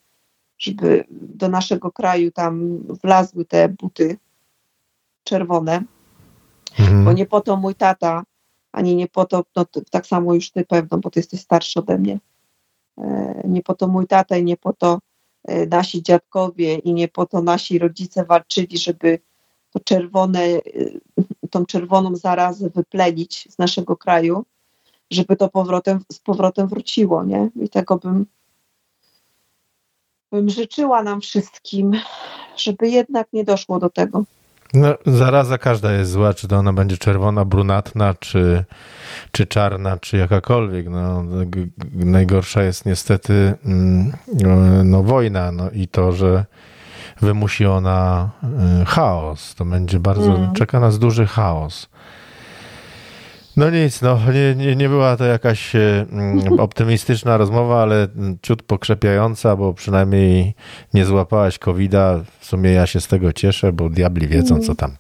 żeby 0.58 1.04
do 1.10 1.48
naszego 1.48 1.92
kraju 1.92 2.30
tam 2.32 2.78
wlazły 3.02 3.44
te 3.44 3.68
buty 3.68 4.16
czerwone, 5.24 5.82
Mhm. 6.78 7.04
bo 7.04 7.12
nie 7.12 7.26
po 7.26 7.40
to 7.40 7.56
mój 7.56 7.74
tata, 7.74 8.22
ani 8.72 8.96
nie 8.96 9.08
po 9.08 9.24
to, 9.24 9.44
no 9.56 9.66
tak 9.90 10.06
samo 10.06 10.34
już 10.34 10.50
ty 10.50 10.64
pewno, 10.64 10.98
bo 10.98 11.10
ty 11.10 11.18
jesteś 11.20 11.40
starszy 11.40 11.78
ode 11.78 11.98
mnie, 11.98 12.18
e, 12.98 13.42
nie 13.44 13.62
po 13.62 13.74
to 13.74 13.88
mój 13.88 14.06
tata 14.06 14.36
i 14.36 14.44
nie 14.44 14.56
po 14.56 14.72
to 14.72 14.98
nasi 15.70 16.02
dziadkowie 16.02 16.74
i 16.74 16.94
nie 16.94 17.08
po 17.08 17.26
to 17.26 17.42
nasi 17.42 17.78
rodzice 17.78 18.24
walczyli, 18.24 18.78
żeby 18.78 19.18
to 19.70 19.80
czerwone, 19.80 20.40
e, 20.40 20.60
tą 21.50 21.66
czerwoną 21.66 22.16
zarazę 22.16 22.70
wyplenić 22.70 23.48
z 23.50 23.58
naszego 23.58 23.96
kraju, 23.96 24.44
żeby 25.10 25.36
to 25.36 25.48
powrotem, 25.48 26.00
z 26.12 26.18
powrotem 26.18 26.68
wróciło, 26.68 27.24
nie? 27.24 27.50
I 27.62 27.68
tego 27.68 27.96
bym, 27.96 28.26
bym 30.32 30.50
życzyła 30.50 31.02
nam 31.02 31.20
wszystkim, 31.20 31.92
żeby 32.56 32.88
jednak 32.88 33.32
nie 33.32 33.44
doszło 33.44 33.78
do 33.78 33.90
tego. 33.90 34.24
No, 34.74 34.94
zaraza 35.06 35.58
każda 35.58 35.92
jest 35.92 36.10
zła, 36.10 36.34
czy 36.34 36.48
to 36.48 36.56
ona 36.56 36.72
będzie 36.72 36.98
czerwona, 36.98 37.44
brunatna, 37.44 38.14
czy, 38.14 38.64
czy 39.32 39.46
czarna, 39.46 39.96
czy 39.96 40.16
jakakolwiek. 40.16 40.88
No, 40.88 41.24
najgorsza 41.92 42.62
jest 42.62 42.86
niestety 42.86 43.54
mm, 43.64 44.12
no, 44.42 44.84
no, 44.84 45.02
wojna 45.02 45.52
no, 45.52 45.70
i 45.70 45.88
to, 45.88 46.12
że 46.12 46.44
wymusi 47.20 47.66
ona 47.66 48.30
y, 48.82 48.84
chaos. 48.86 49.54
To 49.54 49.64
będzie 49.64 49.98
bardzo, 50.00 50.34
Mm. 50.36 50.52
czeka 50.52 50.80
nas 50.80 50.98
duży 50.98 51.26
chaos. 51.26 51.88
No 53.56 53.70
nic, 53.70 54.02
no 54.02 54.18
nie, 54.32 54.54
nie, 54.66 54.76
nie 54.76 54.88
była 54.88 55.16
to 55.16 55.24
jakaś 55.24 55.76
e, 55.76 56.06
mm, 56.12 56.52
optymistyczna 56.60 57.36
rozmowa, 57.36 57.82
ale 57.82 58.02
mm, 58.16 58.38
ciut 58.42 58.62
pokrzepiająca, 58.62 59.56
bo 59.56 59.74
przynajmniej 59.74 60.54
nie 60.94 61.04
złapałaś 61.04 61.58
COVID-a. 61.58 62.20
W 62.40 62.46
sumie 62.46 62.70
ja 62.70 62.86
się 62.86 63.00
z 63.00 63.08
tego 63.08 63.32
cieszę, 63.32 63.72
bo 63.72 63.88
diabli 63.90 64.26
wiedzą, 64.28 64.60
co 64.60 64.74
tam. 64.74 64.90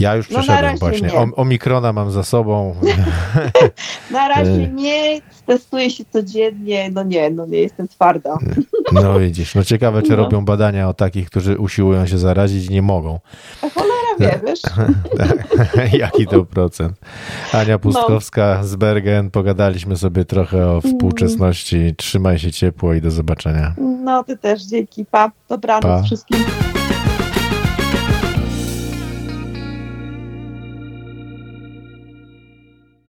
Ja 0.00 0.14
już 0.14 0.30
No, 0.30 0.38
przeszedłem 0.38 0.64
razie 0.64 0.78
właśnie. 0.78 1.08
nie. 1.08 1.14
O, 1.14 1.26
omikrona 1.36 1.92
mam 1.92 2.10
za 2.10 2.24
sobą. 2.24 2.74
Na 4.10 4.28
razie 4.28 4.50
Y. 4.52 4.68
nie, 4.74 5.20
testuję 5.46 5.90
się 5.90 6.04
codziennie, 6.12 6.90
no 6.90 7.02
nie, 7.02 7.30
no 7.30 7.46
nie 7.46 7.58
jestem 7.58 7.88
twarda. 7.88 8.38
No 8.92 9.18
widzisz, 9.20 9.54
no 9.54 9.64
ciekawe, 9.64 10.02
czy 10.02 10.10
No. 10.10 10.16
robią 10.16 10.44
badania 10.44 10.88
o 10.88 10.94
takich, 10.94 11.30
którzy 11.30 11.58
usiłują 11.58 12.06
się 12.06 12.18
zarazić 12.18 12.66
i 12.66 12.72
nie 12.72 12.82
mogą. 12.82 13.20
A 13.62 13.70
cholera 13.70 14.03
wie, 14.18 14.40
wiesz? 14.46 14.60
Jaki 16.00 16.26
to 16.26 16.44
procent? 16.44 16.96
Ania 17.52 17.78
Pustkowska 17.78 18.64
z 18.64 18.76
Bergen. 18.76 19.30
Pogadaliśmy 19.30 19.96
sobie 19.96 20.24
trochę 20.24 20.70
o 20.70 20.80
współczesności. 20.80 21.94
Trzymaj 21.96 22.38
się 22.38 22.52
ciepło 22.52 22.94
i 22.94 23.00
do 23.00 23.10
zobaczenia. 23.10 23.74
No 23.78 24.24
ty 24.24 24.36
też, 24.36 24.62
dzięki, 24.62 25.04
pa, 25.04 25.30
dobranoc 25.48 25.82
Pa. 25.82 26.02
wszystkim. 26.02 26.38